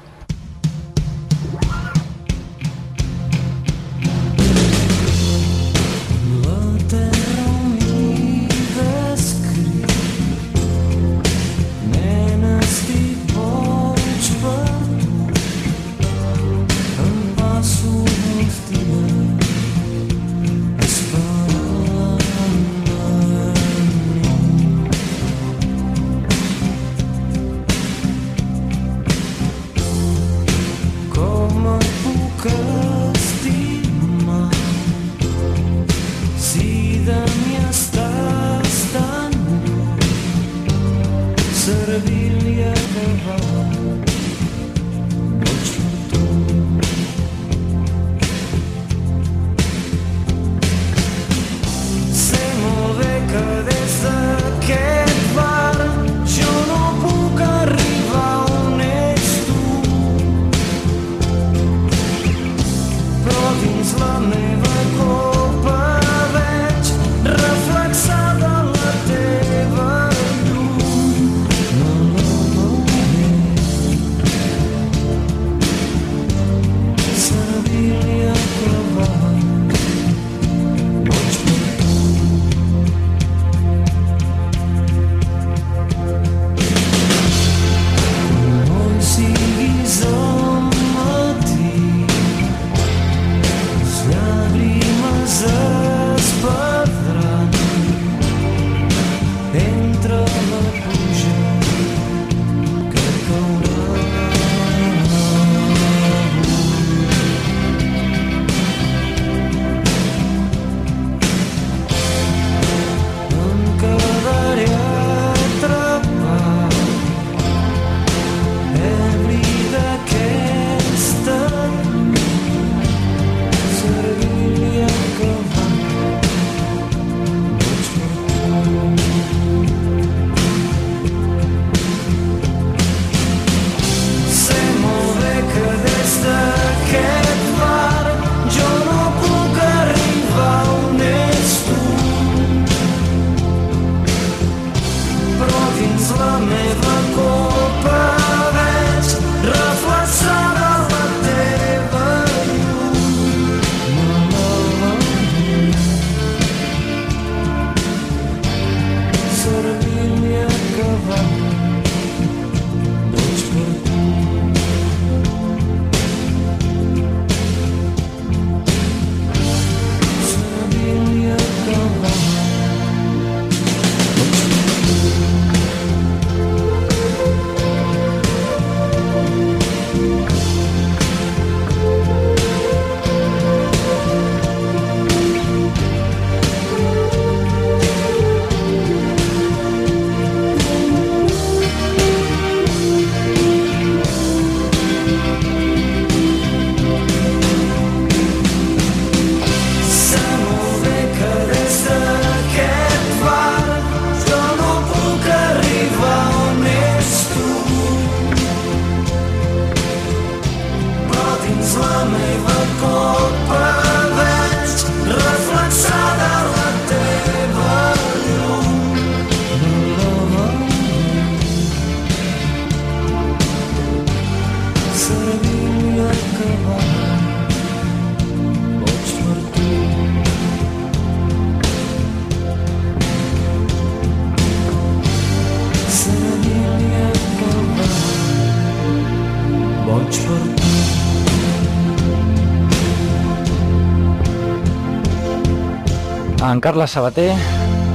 En 246.60 246.62
Carles 246.62 246.92
Sabater 246.92 247.30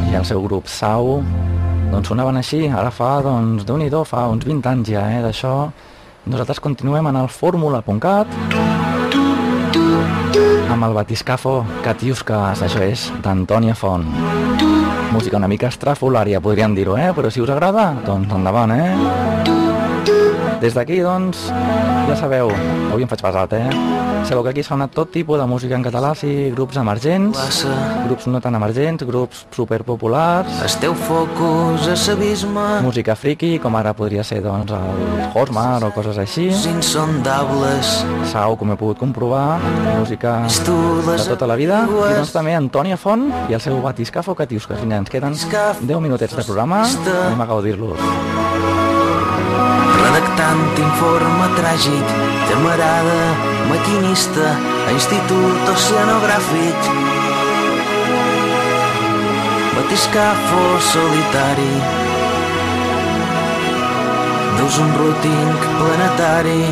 i 0.08 0.14
el 0.16 0.22
seu 0.24 0.38
grup 0.40 0.70
Sau 0.72 1.18
doncs 1.90 2.08
sonaven 2.08 2.38
així, 2.40 2.62
ara 2.72 2.88
fa, 2.88 3.18
doncs, 3.20 3.66
déu 3.68 3.76
nhi 3.76 3.90
fa 4.08 4.22
uns 4.32 4.46
20 4.48 4.68
anys 4.70 4.88
ja, 4.88 5.02
eh, 5.12 5.20
d'això. 5.20 5.68
Nosaltres 6.24 6.62
continuem 6.64 7.04
en 7.10 7.18
el 7.20 7.28
fórmula.cat 7.28 8.26
amb 10.72 10.82
el 10.82 10.96
batiscafo 10.96 11.66
Catiuscas, 11.84 12.62
això 12.64 12.80
és 12.80 13.12
d'Antònia 13.20 13.74
Font. 13.74 14.08
Música 15.12 15.36
una 15.36 15.46
mica 15.46 15.68
estrafolària, 15.68 16.40
podríem 16.40 16.72
dir-ho, 16.74 16.96
eh? 16.96 17.12
Però 17.12 17.28
si 17.28 17.44
us 17.44 17.52
agrada, 17.52 17.92
doncs 18.06 18.32
endavant, 18.32 18.72
eh? 18.72 19.53
Des 20.64 20.72
d'aquí, 20.72 21.02
doncs, 21.04 21.50
ja 22.08 22.14
sabeu, 22.16 22.48
avui 22.88 23.04
em 23.04 23.08
faig 23.10 23.20
pesat, 23.20 23.52
eh? 23.52 23.66
Sabeu 24.24 24.40
que 24.46 24.52
aquí 24.54 24.62
sona 24.64 24.86
tot 24.88 25.10
tipus 25.12 25.36
de 25.36 25.44
música 25.44 25.76
en 25.76 25.82
català, 25.84 26.14
sí, 26.16 26.30
grups 26.56 26.78
emergents, 26.80 27.66
grups 28.06 28.24
no 28.32 28.40
tan 28.40 28.56
emergents, 28.56 29.04
grups 29.04 29.42
superpopulars, 29.52 30.62
Esteu 30.64 30.94
focus 30.96 31.84
a 31.92 31.96
l'abisme, 32.08 32.64
música 32.80 33.12
friki, 33.12 33.58
com 33.60 33.76
ara 33.76 33.92
podria 33.92 34.24
ser, 34.24 34.40
doncs, 34.40 34.72
el 34.72 35.28
Hosmar 35.36 35.84
o 35.84 35.90
coses 35.92 36.16
així, 36.16 36.46
insondables. 36.70 37.92
Sau, 38.32 38.56
com 38.56 38.72
he 38.72 38.78
pogut 38.80 39.02
comprovar, 39.02 39.60
música 39.98 40.38
de 40.48 41.18
tota 41.28 41.50
la 41.50 41.58
vida, 41.60 41.82
i 41.84 42.16
doncs 42.16 42.32
també 42.32 42.56
Antònia 42.56 42.96
Font 42.96 43.28
i 43.50 43.52
el 43.52 43.60
seu 43.60 43.76
batiscafo 43.84 44.32
Catiusques. 44.32 44.80
Vinga, 44.80 45.02
ens 45.04 45.12
queden 45.12 45.36
10 45.36 46.00
minutets 46.00 46.32
de 46.32 46.48
programa, 46.48 46.86
anem 46.88 47.44
a 47.44 47.50
gaudir-los. 47.52 48.83
Redactant 50.04 50.78
informe 50.78 51.46
tràgic, 51.56 52.10
temerada, 52.48 53.22
maquinista, 53.70 54.50
a 54.86 54.90
institut 54.92 55.70
oceanogràfic. 55.72 56.88
Batiscafo 59.74 60.64
solitari, 60.92 61.74
dus 64.58 64.78
un 64.84 64.92
routing 65.00 65.56
planetari. 65.80 66.62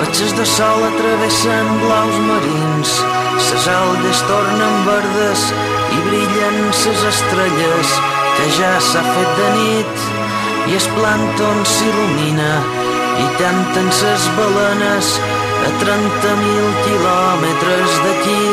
Ratxes 0.00 0.32
de 0.40 0.44
sol 0.56 0.88
atravessen 0.88 1.72
blaus 1.84 2.18
marins, 2.28 2.98
ses 3.44 3.68
algues 3.76 4.20
tornen 4.28 4.84
verdes 4.88 5.48
i 5.92 6.04
brillen 6.08 6.62
ses 6.72 7.04
estrelles, 7.12 7.98
que 8.36 8.46
ja 8.58 8.72
s'ha 8.80 9.02
fet 9.06 9.30
de 9.38 9.48
nit 9.56 10.06
i 10.70 10.76
es 10.76 10.86
plàncton 10.96 11.62
s'il·lumina 11.72 12.52
i 13.22 13.26
canten 13.40 13.88
ses 13.98 14.26
balenes 14.36 15.12
a 15.66 15.70
30.000 15.82 16.66
quilòmetres 16.84 17.96
d'aquí. 18.04 18.44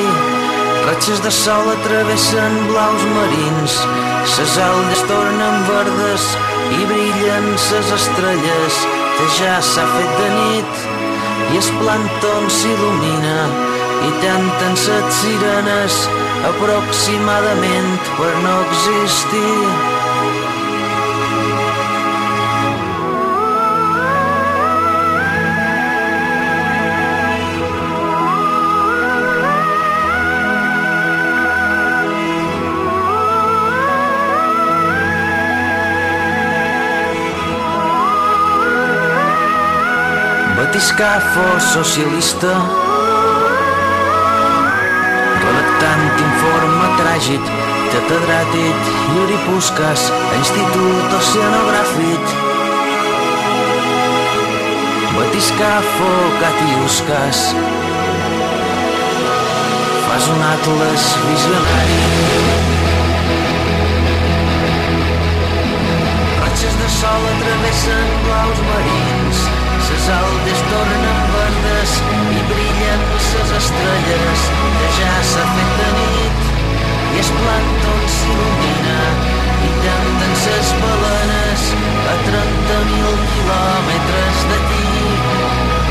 Ratxes 0.87 1.21
de 1.23 1.31
sol 1.31 1.69
atravessen 1.73 2.57
blaus 2.71 3.03
marins, 3.15 3.77
ses 4.35 4.57
algues 4.67 5.03
tornen 5.11 5.61
verdes 5.69 6.27
i 6.79 6.87
brillen 6.91 7.47
ses 7.67 7.91
estrelles, 7.99 8.81
que 9.17 9.29
ja 9.39 9.55
s'ha 9.61 9.85
fet 9.95 10.19
de 10.19 10.29
nit 10.39 10.83
i 11.53 11.59
es 11.59 11.69
plàncton 11.79 12.49
s'il·lumina 12.57 13.39
i 14.07 14.11
canten 14.23 14.77
set 14.85 15.11
sirenes 15.21 16.03
aproximadament 16.43 17.99
per 18.17 18.33
no 18.43 18.55
existir. 18.67 20.01
Batiscafo 40.57 41.59
socialista 41.59 42.92
tràgic 47.23 47.45
catedràtic 47.93 48.87
Yuri 49.15 49.37
Puskas 49.45 50.09
a 50.11 50.35
Institut 50.35 51.13
Oceanogràfic. 51.17 52.33
Batiscafo 55.15 56.09
Catiuskas 56.41 57.39
fas 60.03 60.27
un 60.35 60.43
atles 60.49 61.07
visionari. 61.29 62.01
Ratxes 66.43 66.75
de 66.81 66.89
sol 66.99 67.27
atravessen 67.31 68.07
blaus 68.27 68.63
marins. 68.67 69.45
Ses 69.87 70.09
aldes 70.19 70.65
tornen 70.71 71.27
verdes 71.37 71.99
i 72.35 72.47
brillen 72.51 73.11
ses 73.31 73.59
estrelles 73.61 74.49
que 74.79 74.97
ja 74.99 75.13
s'ha 75.31 75.53
fet 75.53 75.77
de 75.79 75.93
nit 76.01 76.42
i 77.13 77.19
es 77.21 77.29
plàncton 77.37 78.05
s'il·lumina 78.15 78.99
i 79.67 79.71
canten 79.83 80.33
ses 80.43 80.69
balenes 80.81 81.65
a 82.09 82.15
30.000 82.27 83.11
quilòmetres 83.33 84.39
d'aquí. 84.51 84.87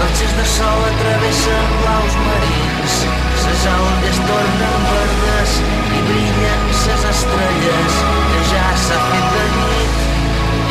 Ratxes 0.01 0.33
de 0.39 0.47
sol 0.55 0.83
atravessen 0.89 1.77
blaus 1.83 2.17
marins, 2.25 2.97
ses 3.45 3.67
algues 3.75 4.19
tornen 4.31 4.89
verdes 4.89 5.55
i 5.99 6.03
brillen 6.09 6.67
ses 6.83 7.07
estrelles 7.13 8.01
que 8.33 8.43
ja 8.51 8.67
s'ha 8.87 8.99
fet 9.13 9.31
de 9.37 9.47
nit 9.61 10.03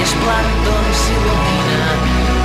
i 0.01 0.03
es 0.09 0.13
plàncton 0.19 0.93
s'il·lumina 1.05 1.81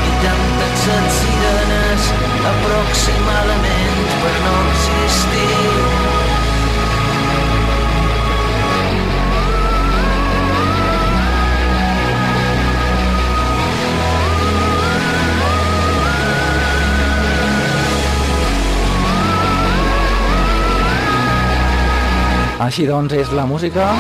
i 0.07 0.15
canten 0.23 0.81
set 0.85 1.13
sirenes 1.19 2.11
aproximadament 2.55 4.19
per 4.23 4.35
no 4.47 4.59
existir. 4.71 5.96
Així 22.57 22.87
doncs 22.89 23.13
és 23.13 23.29
la 23.37 23.45
música 23.45 23.91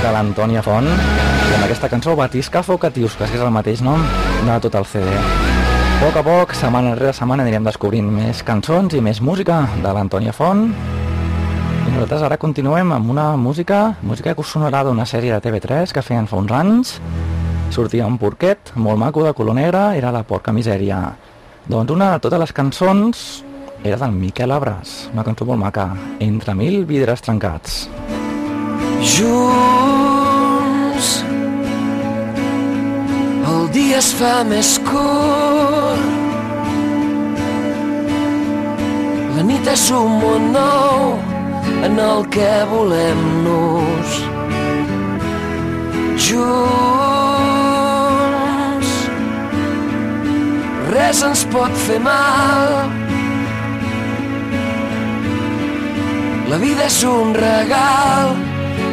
de 0.00 0.10
l'Antònia 0.14 0.62
Font 0.64 0.86
i 0.88 1.50
amb 1.52 1.66
aquesta 1.66 1.90
cançó 1.92 2.14
Batiscafo 2.16 2.78
Catiusques, 2.80 3.28
que 3.28 3.36
és 3.36 3.44
el 3.44 3.52
mateix 3.52 3.82
nom 3.84 4.00
de 4.46 4.56
tot 4.64 4.78
el 4.80 4.86
CD. 4.88 5.12
A 5.12 5.98
poc 6.00 6.16
a 6.16 6.22
poc, 6.24 6.54
setmana 6.56 6.94
rere 6.96 7.12
setmana 7.12 7.44
anirem 7.44 7.68
descobrint 7.68 8.08
més 8.08 8.40
cançons 8.48 8.96
i 8.96 9.04
més 9.04 9.20
música 9.20 9.60
de 9.84 9.92
l'Antònia 9.92 10.32
Font 10.32 10.70
i 10.72 11.92
nosaltres 11.92 12.24
ara 12.24 12.40
continuem 12.40 12.96
amb 12.96 13.12
una 13.12 13.34
música, 13.36 13.98
música 14.00 14.32
que 14.32 14.40
us 14.40 14.56
sonarà 14.56 14.80
d'una 14.88 15.04
sèrie 15.04 15.36
de 15.36 15.44
TV3 15.44 15.92
que 15.92 16.02
feien 16.02 16.30
fa 16.30 16.40
uns 16.40 16.56
anys. 16.56 16.96
Sortia 17.76 18.08
un 18.08 18.16
porquet 18.16 18.72
molt 18.74 18.96
maco 19.04 19.20
de 19.20 19.36
color 19.36 19.60
negre, 19.60 19.90
era 20.00 20.16
la 20.16 20.24
porca 20.24 20.52
misèria. 20.52 21.10
Doncs 21.68 21.92
una 21.92 22.14
de 22.14 22.24
totes 22.24 22.40
les 22.40 22.56
cançons 22.56 23.43
era 23.84 23.98
del 23.98 24.12
Miquel 24.12 24.50
Abras, 24.50 25.10
una 25.12 25.22
cançó 25.22 25.44
molt 25.44 25.60
maca, 25.60 25.94
Entre 26.18 26.54
mil 26.56 26.86
vidres 26.88 27.20
trencats. 27.20 27.90
Junts 29.04 31.10
el 33.44 33.68
dia 33.76 33.98
es 33.98 34.08
fa 34.16 34.40
més 34.48 34.80
curt. 34.88 36.00
La 39.36 39.42
nit 39.44 39.68
és 39.68 39.84
un 39.92 40.16
món 40.22 40.48
nou 40.56 41.20
en 41.84 42.00
el 42.08 42.24
que 42.32 42.48
volem-nos. 42.72 44.08
Junts 46.24 47.28
res 50.96 51.20
ens 51.28 51.44
pot 51.52 51.72
fer 51.84 52.00
mal 52.00 53.03
La 56.50 56.58
vida 56.60 56.84
és 56.84 56.98
un 57.08 57.32
regal 57.34 58.34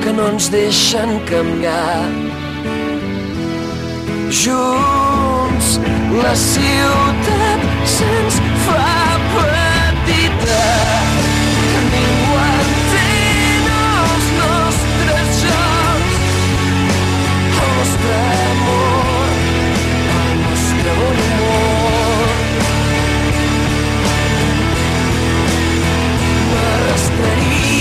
que 0.03 0.13
no 0.15 0.29
ens 0.31 0.47
deixen 0.53 1.17
canviar. 1.27 2.05
Junts 4.41 5.75
la 6.15 6.33
ciutat 6.45 7.67
se'ns 7.97 8.41
fa 8.65 8.89
petita. 9.35 11.00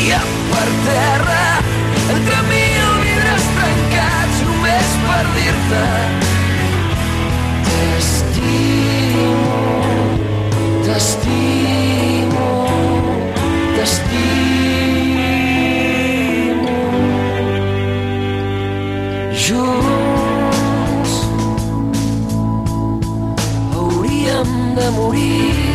dia 0.01 0.21
per 0.51 0.69
terra 0.87 1.47
entre 2.15 2.39
mil 2.49 2.87
vidres 3.05 3.45
trencats 3.57 4.39
només 4.49 4.95
per 5.05 5.25
dir-te 5.35 5.83
t'estimo 7.69 9.29
t'estimo 10.87 12.49
t'estimo 13.77 15.29
junts 19.47 21.13
hauríem 23.75 24.51
de 24.79 24.89
morir. 24.97 25.70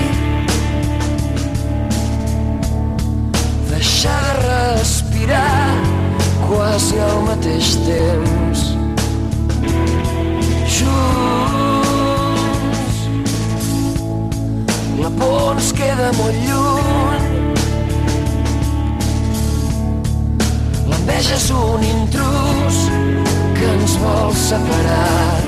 Respirar 5.25 5.73
quasi 6.47 6.99
al 6.99 7.21
mateix 7.25 7.75
temps. 7.85 8.75
Junts, 10.67 11.75
la 15.01 15.09
por 15.09 15.53
ens 15.55 15.71
queda 15.73 16.11
molt 16.17 16.35
lluny. 16.45 17.25
L'enveja 20.89 21.35
és 21.35 21.49
un 21.51 21.83
intrus 21.83 22.77
que 23.57 23.65
ens 23.73 23.97
vol 24.03 24.33
separar. 24.33 25.41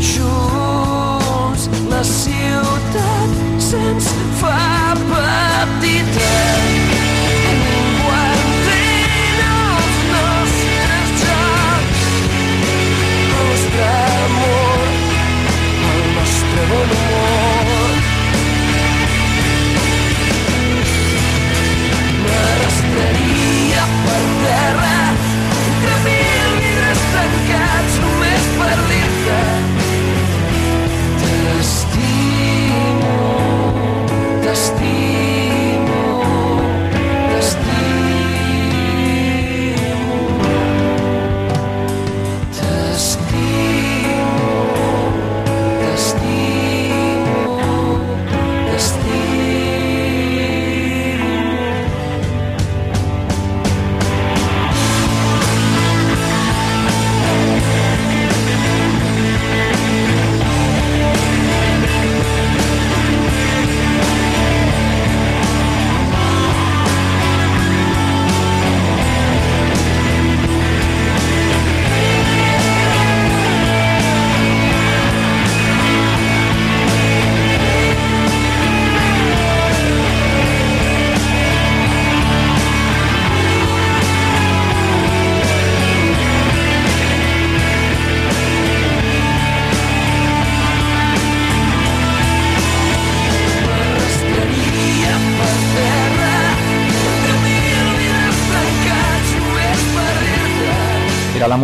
Junts, 0.00 1.70
la 1.88 2.02
ciutat 2.04 3.30
se'ns 3.70 4.06
fa 4.40 4.87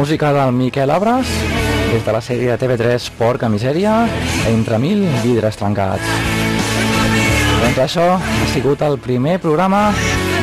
música 0.05 0.35
del 0.35 0.53
Miquel 0.53 0.91
Abres, 0.91 1.27
des 1.91 2.05
de 2.05 2.13
la 2.13 2.21
sèrie 2.21 2.51
de 2.53 2.59
TV3 2.61 3.07
Porca 3.17 3.49
Misèria, 3.49 4.03
entre 4.51 4.77
mil 4.77 5.01
vidres 5.23 5.57
trencats. 5.57 6.05
Doncs 7.63 7.81
això 7.87 8.05
ha 8.19 8.49
sigut 8.53 8.85
el 8.85 8.99
primer 9.01 9.39
programa 9.41 9.95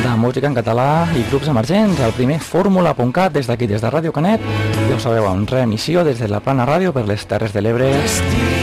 de 0.02 0.16
música 0.18 0.50
en 0.50 0.58
català 0.58 1.06
i 1.14 1.22
grups 1.30 1.52
emergents, 1.54 2.02
el 2.02 2.10
primer 2.18 2.40
fórmula.cat 2.42 3.38
des 3.38 3.46
d'aquí, 3.46 3.70
des 3.70 3.78
de 3.78 3.94
Ràdio 3.94 4.10
Canet, 4.10 4.42
ja 4.88 4.98
ho 4.98 4.98
sabeu, 4.98 5.30
en 5.30 5.46
reemissió 5.46 6.02
des 6.02 6.18
de 6.18 6.26
la 6.26 6.42
Plana 6.42 6.66
Ràdio 6.66 6.90
per 6.90 7.06
les 7.06 7.22
Terres 7.30 7.54
de 7.54 7.62
l'Ebre 7.62 7.94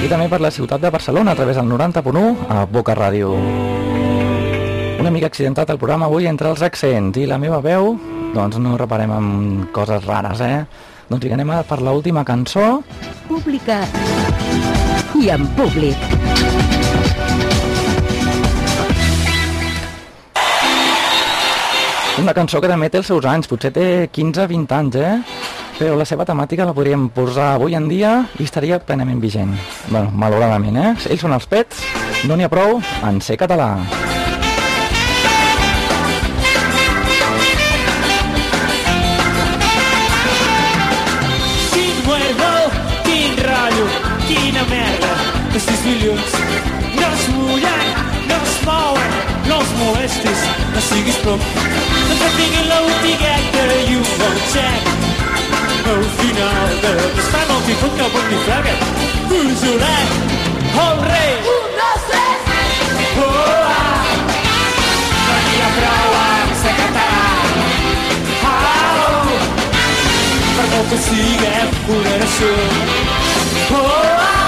i 0.04 0.12
també 0.12 0.28
per 0.28 0.44
la 0.44 0.52
ciutat 0.52 0.84
de 0.84 0.92
Barcelona 0.92 1.32
a 1.32 1.40
través 1.40 1.56
del 1.56 1.72
90.1 1.72 2.52
a 2.52 2.66
Boca 2.68 3.00
Ràdio. 3.00 3.32
Una 5.00 5.16
mica 5.16 5.32
accidentat 5.32 5.70
el 5.72 5.80
programa 5.80 6.12
avui 6.12 6.28
entre 6.28 6.52
els 6.52 6.60
accents 6.62 7.24
i 7.24 7.24
la 7.26 7.40
meva 7.40 7.64
veu, 7.64 7.96
doncs 8.34 8.60
no 8.62 8.78
reparem 8.78 9.12
en 9.16 9.28
coses 9.74 10.06
rares, 10.06 10.42
eh? 10.42 10.64
Doncs 11.10 11.24
vinga, 11.24 11.40
anem 11.40 11.56
a 11.56 11.64
per 11.66 11.80
l'última 11.82 12.24
cançó. 12.26 12.82
Pública 13.28 13.82
i 15.18 15.30
en 15.34 15.48
públic. 15.58 15.98
Una 22.20 22.34
cançó 22.36 22.60
que 22.60 22.68
també 22.68 22.90
té 22.92 23.00
els 23.00 23.08
seus 23.08 23.26
anys, 23.26 23.48
potser 23.48 23.72
té 23.72 23.86
15-20 24.12 24.76
anys, 24.76 25.00
eh? 25.00 25.14
Però 25.80 25.96
la 25.96 26.06
seva 26.06 26.26
temàtica 26.28 26.68
la 26.68 26.76
podríem 26.76 27.08
posar 27.16 27.54
avui 27.56 27.78
en 27.80 27.88
dia 27.88 28.18
i 28.38 28.44
estaria 28.44 28.82
plenament 28.84 29.22
vigent. 29.24 29.56
bueno, 29.88 30.12
malauradament, 30.12 30.76
eh? 30.76 30.96
Ells 31.10 31.22
són 31.24 31.34
els 31.34 31.48
pets, 31.48 31.86
no 32.28 32.36
n'hi 32.36 32.44
ha 32.44 32.52
prou 32.52 32.82
en 33.08 33.22
ser 33.24 33.40
català. 33.40 33.78
Els 50.20 50.26
molestis, 50.26 50.74
no 50.74 50.82
siguis 50.82 51.18
prop. 51.24 51.40
No 52.08 52.16
et 52.16 52.36
tinguin 52.36 52.68
la 52.68 52.80
botigueta 52.82 53.64
i 53.88 53.96
un 53.96 54.08
bon 54.20 54.38
xec. 54.52 54.84
Al 55.90 56.04
final 56.20 56.74
de 56.84 56.92
l'estat 56.98 57.48
no 57.50 57.60
t'hi 57.66 57.76
fot 57.82 57.96
cap 57.98 58.16
on 58.20 58.26
t'hi 58.30 58.40
fraga. 58.46 58.74
Fusionet, 59.30 60.10
el 60.84 61.02
rei. 61.08 61.32
Un, 61.54 61.70
dos, 61.80 62.02
tres. 62.10 62.42
Oh, 63.24 63.30
ah. 63.70 64.04
No 65.28 65.38
n'hi 65.46 65.62
ha 65.64 65.72
prou 65.78 66.18
amb 66.24 66.56
ser 66.64 66.76
català. 66.82 67.26
Au. 68.52 69.40
per 70.58 70.68
molt 70.74 70.90
que 70.90 71.02
siguem 71.08 71.78
una 71.98 72.18
nació. 72.24 72.54
Oh, 73.70 73.86
ah! 73.88 74.40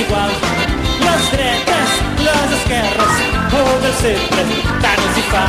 Igual. 0.00 0.30
Les 1.04 1.30
dretes, 1.32 1.90
les 2.26 2.52
esquerres, 2.58 3.14
o 3.60 3.62
del 3.82 3.94
centre, 4.00 4.44
tant 4.84 5.06
els 5.06 5.18
hi 5.18 5.24
fa. 5.30 5.46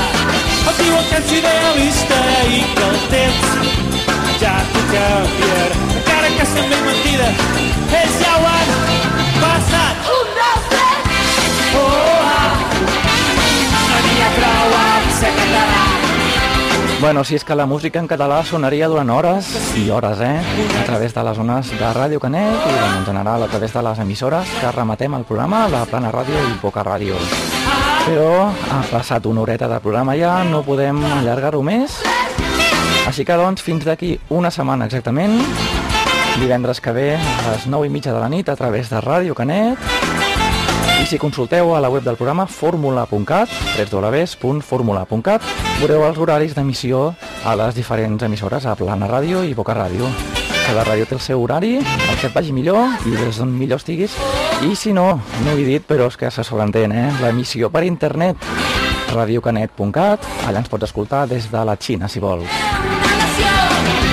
Els 0.70 0.80
diuen 0.84 1.10
que 1.10 1.20
ets 1.22 1.36
idealista 1.42 2.22
i 2.58 2.64
que 2.78 2.88
el 2.92 3.04
temps 3.14 4.40
ja 4.42 4.56
t'ho 4.74 5.39
Bueno, 17.02 17.24
si 17.24 17.36
és 17.36 17.46
que 17.46 17.56
la 17.56 17.66
música 17.66 18.02
en 18.02 18.10
català 18.12 18.42
sonaria 18.44 18.90
durant 18.92 19.08
hores 19.14 19.48
i 19.80 19.86
hores, 19.90 20.20
eh? 20.20 20.42
A 20.82 20.84
través 20.84 21.14
de 21.16 21.24
les 21.24 21.38
zones 21.38 21.70
de 21.72 21.92
Ràdio 21.96 22.20
Canet 22.20 22.66
i 22.68 22.74
en 22.98 23.06
general 23.08 23.46
a 23.46 23.48
través 23.48 23.72
de 23.72 23.84
les 23.86 24.02
emissores 24.04 24.52
que 24.60 24.72
rematem 24.76 25.16
el 25.16 25.24
programa, 25.24 25.62
la 25.72 25.86
Plana 25.88 26.12
Ràdio 26.12 26.36
i 26.50 26.58
Poca 26.60 26.84
Ràdio. 26.84 27.16
Però 28.04 28.50
ha 28.52 28.82
passat 28.92 29.32
una 29.32 29.46
horeta 29.46 29.70
de 29.72 29.80
programa 29.80 30.18
ja, 30.20 30.44
no 30.44 30.60
podem 30.68 31.00
allargar-ho 31.22 31.64
més. 31.64 32.02
Així 33.08 33.24
que 33.24 33.40
doncs, 33.40 33.64
fins 33.64 33.88
d'aquí 33.88 34.18
una 34.36 34.52
setmana 34.52 34.92
exactament, 34.92 35.40
divendres 36.44 36.84
que 36.84 36.92
ve 36.92 37.14
a 37.16 37.54
les 37.54 37.64
9 37.72 37.88
i 37.88 37.96
mitja 37.96 38.12
de 38.12 38.20
la 38.20 38.28
nit 38.28 38.52
a 38.52 38.60
través 38.60 38.92
de 38.92 39.00
Ràdio 39.00 39.40
Canet 39.40 40.19
si 41.10 41.18
consulteu 41.18 41.74
a 41.74 41.80
la 41.82 41.90
web 41.90 42.04
del 42.04 42.16
programa 42.16 42.46
formula.cat, 42.46 43.50
www.formula.cat, 43.90 45.46
veureu 45.80 46.04
els 46.06 46.20
horaris 46.22 46.54
d'emissió 46.54 47.16
a 47.50 47.56
les 47.58 47.74
diferents 47.74 48.22
emissores, 48.28 48.68
a 48.70 48.76
Plana 48.78 49.08
Ràdio 49.10 49.42
i 49.42 49.56
Boca 49.58 49.74
Ràdio. 49.74 50.06
Cada 50.68 50.84
ràdio 50.86 51.08
té 51.10 51.18
el 51.18 51.24
seu 51.26 51.42
horari, 51.42 51.80
el 51.82 52.20
que 52.22 52.30
et 52.30 52.36
vagi 52.36 52.54
millor 52.54 53.02
i 53.10 53.16
des 53.16 53.40
d'on 53.42 53.50
millor 53.58 53.82
estiguis. 53.82 54.14
I 54.62 54.76
si 54.78 54.94
no, 54.94 55.08
no 55.18 55.56
ho 55.56 55.58
he 55.58 55.66
dit, 55.66 55.82
però 55.82 56.12
és 56.14 56.18
que 56.20 56.30
se 56.30 56.46
sobreentén, 56.46 56.94
eh? 56.94 57.08
L'emissió 57.24 57.72
per 57.74 57.88
internet, 57.90 58.38
radiocanet.cat, 59.10 60.30
allà 60.46 60.62
ens 60.62 60.70
pots 60.70 60.92
escoltar 60.92 61.26
des 61.32 61.50
de 61.50 61.66
la 61.66 61.74
Xina, 61.82 62.06
si 62.06 62.22
vols. 62.22 62.46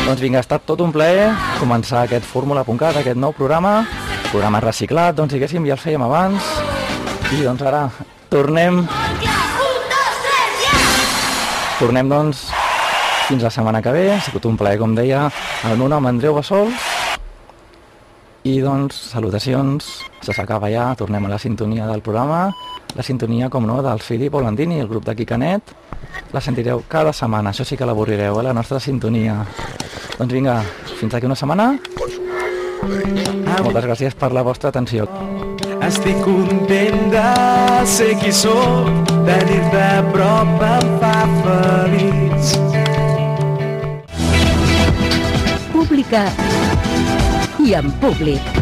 Doncs 0.07 0.22
vinga, 0.24 0.40
ha 0.40 0.47
estat 0.47 0.64
tot 0.64 0.80
un 0.80 0.97
plaer 0.97 1.28
començar 1.61 2.07
aquest 2.07 2.24
fórmula.cat, 2.24 3.03
aquest 3.03 3.20
nou 3.20 3.36
programa, 3.36 3.82
programa 4.30 4.64
reciclat, 4.64 5.12
doncs 5.18 5.36
diguéssim, 5.36 5.66
ja 5.68 5.76
el 5.76 5.82
fèiem 5.82 6.09
abans, 6.09 6.55
i 7.34 7.42
doncs 7.42 7.62
ara 7.66 7.88
tornem... 8.30 8.84
Tornem, 11.76 12.08
doncs, 12.08 12.46
fins 13.26 13.42
la 13.44 13.50
setmana 13.52 13.82
que 13.84 13.92
ve, 13.92 14.04
ha 14.14 14.20
sigut 14.24 14.46
un 14.48 14.54
plaer, 14.56 14.78
com 14.80 14.94
deia, 14.96 15.26
el 15.68 15.74
meu 15.76 15.90
nom 15.92 16.06
Andreu 16.08 16.32
Bassols, 16.38 16.86
i 18.48 18.54
doncs, 18.64 18.96
salutacions, 19.10 19.90
se 20.24 20.32
s'acaba 20.32 20.70
ja, 20.72 20.86
tornem 20.96 21.26
a 21.26 21.34
la 21.34 21.38
sintonia 21.42 21.88
del 21.90 22.00
programa, 22.06 22.46
la 22.96 23.04
sintonia, 23.04 23.50
com 23.52 23.66
no, 23.68 23.82
del 23.84 24.00
Filip 24.00 24.38
Olandini, 24.40 24.80
el 24.80 24.88
grup 24.88 25.04
d'aquí 25.04 25.26
Canet, 25.28 25.74
la 26.32 26.40
sentireu 26.40 26.86
cada 26.88 27.12
setmana, 27.12 27.52
això 27.52 27.66
sí 27.68 27.76
que 27.76 27.88
l'avorrireu, 27.88 28.40
eh, 28.40 28.46
la 28.46 28.54
nostra 28.56 28.80
sintonia. 28.80 29.42
Doncs 30.16 30.32
vinga, 30.32 30.62
fins 30.96 31.12
d'aquí 31.12 31.28
una 31.28 31.36
setmana. 31.36 31.74
Moltes 32.86 33.84
gràcies 33.84 34.16
per 34.16 34.32
la 34.32 34.46
vostra 34.46 34.72
atenció. 34.72 35.10
Estic 35.87 36.16
content 36.24 37.12
de 37.12 37.26
ser 37.87 38.16
qui 38.18 38.32
sóc, 38.34 39.12
tenir-te 39.28 39.84
a 39.84 40.03
prop 40.11 40.64
em 40.66 40.91
fa 40.99 41.14
feliç. 41.45 42.51
Pública 45.70 46.26
i 47.62 47.78
en 47.78 47.95
públic. 48.03 48.55